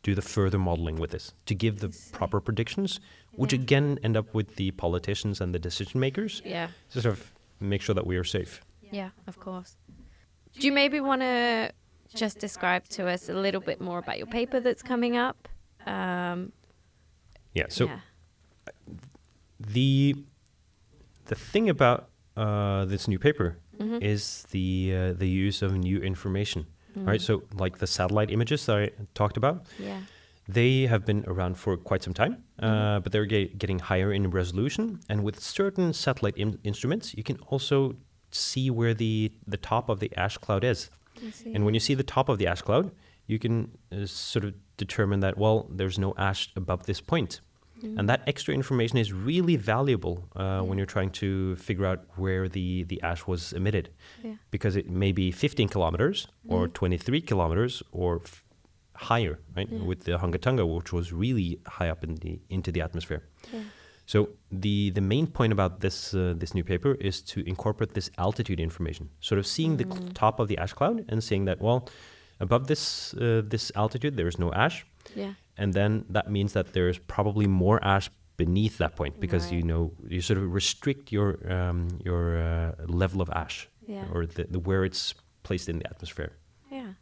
do 0.07 0.15
the 0.15 0.21
further 0.21 0.57
modeling 0.69 0.95
with 1.03 1.11
this 1.11 1.33
to 1.45 1.53
give 1.63 1.75
the 1.85 1.89
proper 2.19 2.39
predictions, 2.47 2.99
which 3.41 3.53
Yeah. 3.53 3.63
again 3.63 3.88
end 4.03 4.15
up 4.21 4.27
with 4.33 4.55
the 4.55 4.71
politicians 4.71 5.41
and 5.41 5.53
the 5.53 5.59
decision 5.59 5.99
makers 5.99 6.41
yeah. 6.45 6.67
to 6.91 7.01
sort 7.01 7.11
of 7.13 7.19
make 7.59 7.81
sure 7.85 7.95
that 7.99 8.07
we 8.07 8.15
are 8.21 8.23
safe. 8.38 8.61
Yeah, 8.99 9.09
of 9.27 9.35
course. 9.39 9.71
Do 10.59 10.67
you 10.67 10.73
maybe 10.73 10.99
want 11.01 11.21
to 11.21 11.71
just 12.21 12.39
describe 12.39 12.83
to 12.97 13.01
us 13.13 13.29
a 13.29 13.33
little 13.45 13.61
bit 13.61 13.79
more 13.81 13.99
about 13.99 14.17
your 14.21 14.27
paper 14.39 14.59
that's 14.61 14.83
coming 14.83 15.17
up? 15.17 15.38
Um, 15.85 16.51
Yeah. 17.53 17.67
So 17.69 17.85
yeah. 17.85 17.99
the 19.59 20.15
the 21.25 21.35
thing 21.35 21.69
about 21.69 22.09
uh, 22.38 22.85
this 22.85 23.07
new 23.07 23.19
paper 23.19 23.57
Mhm. 23.79 24.01
is 24.01 24.43
the 24.51 24.93
uh, 24.95 25.13
the 25.13 25.27
use 25.47 25.61
of 25.65 25.71
new 25.77 25.99
information, 26.01 26.65
Mm. 26.97 27.07
right? 27.07 27.21
So 27.21 27.43
like 27.59 27.77
the 27.77 27.88
satellite 27.88 28.31
images 28.33 28.65
that 28.65 28.77
I 28.77 28.89
talked 29.13 29.37
about, 29.37 29.65
yeah. 29.79 30.00
They 30.47 30.85
have 30.87 31.06
been 31.06 31.23
around 31.27 31.56
for 31.58 31.75
quite 31.75 32.04
some 32.04 32.13
time, 32.13 32.33
uh, 32.60 33.00
but 33.00 33.12
they're 33.12 33.25
ge- 33.25 33.50
getting 33.58 33.79
higher 33.79 34.13
in 34.13 34.29
resolution. 34.29 35.00
And 35.10 35.23
with 35.23 35.39
certain 35.39 35.91
satellite 35.93 36.37
in- 36.37 36.60
instruments, 36.63 37.15
you 37.17 37.23
can 37.23 37.37
also 37.52 37.95
see 38.31 38.69
where 38.69 38.93
the, 38.93 39.31
the 39.47 39.58
top 39.58 39.89
of 39.89 40.00
the 40.00 40.12
ash 40.15 40.37
cloud 40.37 40.63
is. 40.63 40.89
And 41.54 41.65
when 41.65 41.73
you 41.73 41.79
see 41.79 41.95
the 41.95 42.04
top 42.04 42.29
of 42.29 42.37
the 42.37 42.45
ash 42.47 42.62
cloud, 42.62 42.91
you 43.25 43.39
can 43.39 43.56
uh, 43.91 44.06
sort 44.06 44.45
of 44.45 44.54
determine 44.77 45.19
that, 45.21 45.35
well, 45.35 45.67
there's 45.77 45.97
no 45.97 46.13
ash 46.17 46.52
above 46.56 46.85
this 46.85 47.02
point. 47.02 47.41
Mm. 47.84 48.00
And 48.00 48.10
that 48.10 48.21
extra 48.28 48.54
information 48.54 48.98
is 48.98 49.12
really 49.12 49.56
valuable 49.58 50.23
uh, 50.36 50.62
when 50.62 50.78
you're 50.78 50.86
trying 50.98 51.10
to 51.12 51.56
figure 51.58 51.86
out 51.86 52.00
where 52.15 52.48
the, 52.48 52.84
the 52.84 53.02
ash 53.02 53.28
was 53.28 53.54
emitted. 53.54 53.90
Yeah. 54.23 54.36
Because 54.52 54.76
it 54.76 54.90
may 54.90 55.12
be 55.12 55.32
15 55.32 55.67
kilometers 55.69 56.28
or 56.48 56.67
Mhm. 56.67 56.73
23 56.73 57.21
kilometers 57.21 57.84
or 57.92 58.21
f- 58.23 58.44
higher, 58.96 59.40
right? 59.58 59.69
With 59.69 60.06
the 60.06 60.17
Hunga 60.17 60.40
Tonga, 60.40 60.65
which 60.65 60.94
was 60.94 61.12
really 61.12 61.60
high 61.67 61.90
up 61.90 62.04
in 62.04 62.15
the 62.15 62.40
into 62.50 62.71
the 62.71 62.82
atmosphere. 62.82 63.21
So 64.08 64.30
the 64.52 64.92
the 64.92 65.02
main 65.02 65.28
point 65.28 65.52
about 65.52 65.80
this 65.82 66.13
uh, 66.13 66.34
this 66.38 66.54
new 66.54 66.63
paper 66.63 66.94
is 67.02 67.21
to 67.34 67.40
incorporate 67.50 67.94
this 67.94 68.10
altitude 68.17 68.60
information, 68.60 69.10
sort 69.19 69.40
of 69.40 69.46
seeing 69.48 69.78
the 69.78 69.84
cl- 69.86 70.10
top 70.13 70.40
of 70.40 70.48
the 70.48 70.58
ash 70.60 70.73
cloud 70.73 71.04
and 71.10 71.23
seeing 71.23 71.46
that 71.46 71.60
well, 71.60 71.80
above 72.40 72.67
this 72.67 73.13
uh, 73.15 73.42
this 73.50 73.71
altitude 73.76 74.15
there 74.15 74.28
is 74.28 74.38
no 74.38 74.52
ash, 74.54 74.86
Yeah. 75.15 75.34
And 75.58 75.73
then 75.73 76.06
that 76.10 76.29
means 76.29 76.53
that 76.53 76.73
there 76.73 76.89
is 76.89 76.97
probably 76.99 77.47
more 77.47 77.79
ash 77.83 78.10
beneath 78.37 78.77
that 78.79 78.95
point 78.95 79.19
because 79.19 79.51
you 79.51 79.63
know 79.63 79.91
you 80.10 80.21
sort 80.21 80.37
of 80.37 80.53
restrict 80.53 81.12
your 81.12 81.29
um, 81.51 81.87
your 82.03 82.37
uh, 82.37 82.71
level 82.87 83.21
of 83.21 83.29
ash 83.29 83.69
Yeah. 83.87 84.06
or 84.13 84.25
the, 84.25 84.43
the 84.49 84.60
where 84.60 84.83
it's 84.85 85.13
placed 85.43 85.69
in 85.69 85.79
the 85.79 85.87
atmosphere. 85.87 86.31
Yeah. 86.71 86.93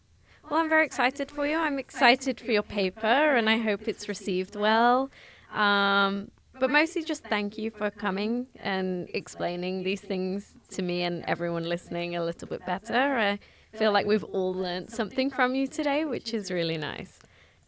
Well, 0.50 0.60
I'm 0.60 0.70
very 0.70 0.86
excited 0.86 1.32
for 1.32 1.48
you. 1.48 1.58
I'm 1.58 1.80
excited 1.80 2.40
for 2.40 2.52
your 2.52 2.64
paper, 2.64 3.08
and 3.38 3.50
I 3.50 3.58
hope 3.58 3.88
it's 3.88 4.08
received 4.10 4.56
well. 4.56 5.10
Um, 5.54 6.30
but 6.60 6.70
mostly, 6.70 7.04
just 7.04 7.24
thank 7.24 7.58
you 7.58 7.72
for 7.72 7.90
coming 7.90 8.48
and 8.60 9.08
explaining 9.14 9.84
these 9.84 10.02
things 10.02 10.52
to 10.76 10.82
me 10.82 11.04
and 11.04 11.24
everyone 11.26 11.64
listening 11.64 12.16
a 12.16 12.24
little 12.24 12.48
bit 12.48 12.64
better. 12.66 13.18
I 13.18 13.40
feel 13.78 13.92
like 13.92 14.06
we've 14.06 14.24
all 14.26 14.54
learned 14.54 14.92
something 14.92 15.30
from 15.32 15.56
you 15.56 15.66
today, 15.68 16.06
which 16.06 16.34
is 16.34 16.52
really 16.52 16.78
nice. 16.78 17.18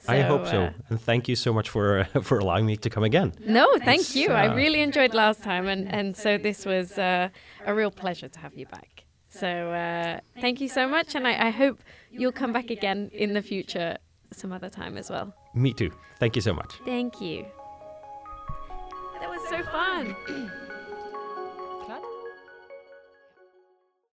I 0.08 0.22
hope 0.22 0.48
so, 0.48 0.64
uh, 0.64 0.90
and 0.90 1.02
thank 1.02 1.28
you 1.28 1.36
so 1.36 1.54
much 1.54 1.70
for 1.70 2.00
uh, 2.00 2.22
for 2.22 2.40
allowing 2.40 2.66
me 2.66 2.78
to 2.78 2.90
come 2.90 3.04
again. 3.04 3.34
no, 3.46 3.66
thank 3.80 4.16
you. 4.16 4.32
I 4.32 4.54
really 4.54 4.82
enjoyed 4.82 5.14
last 5.14 5.44
time, 5.44 5.68
and, 5.68 5.88
and 5.92 6.16
so 6.16 6.38
this 6.38 6.66
was 6.66 6.98
uh, 6.98 7.30
a 7.66 7.74
real 7.74 7.92
pleasure 7.92 8.30
to 8.30 8.40
have 8.40 8.54
you 8.56 8.66
back. 8.68 9.06
So 9.30 9.48
uh, 9.48 10.20
thank 10.40 10.62
you 10.62 10.70
so 10.70 10.88
much, 10.88 11.16
and 11.16 11.28
I, 11.28 11.48
I 11.48 11.50
hope 11.50 11.82
you'll 12.12 12.32
come 12.32 12.54
back 12.54 12.70
again 12.70 13.10
in 13.14 13.34
the 13.34 13.42
future 13.42 13.98
some 14.32 14.52
other 14.52 14.70
time 14.70 14.98
as 14.98 15.10
well. 15.10 15.34
Me 15.54 15.74
too. 15.74 15.92
Thank 16.20 16.36
you 16.36 16.42
so 16.42 16.54
much. 16.54 16.74
Thank 16.86 17.22
you. 17.22 17.46
That 19.20 19.30
was 19.30 19.42
so 19.50 19.64
fun. 19.64 20.52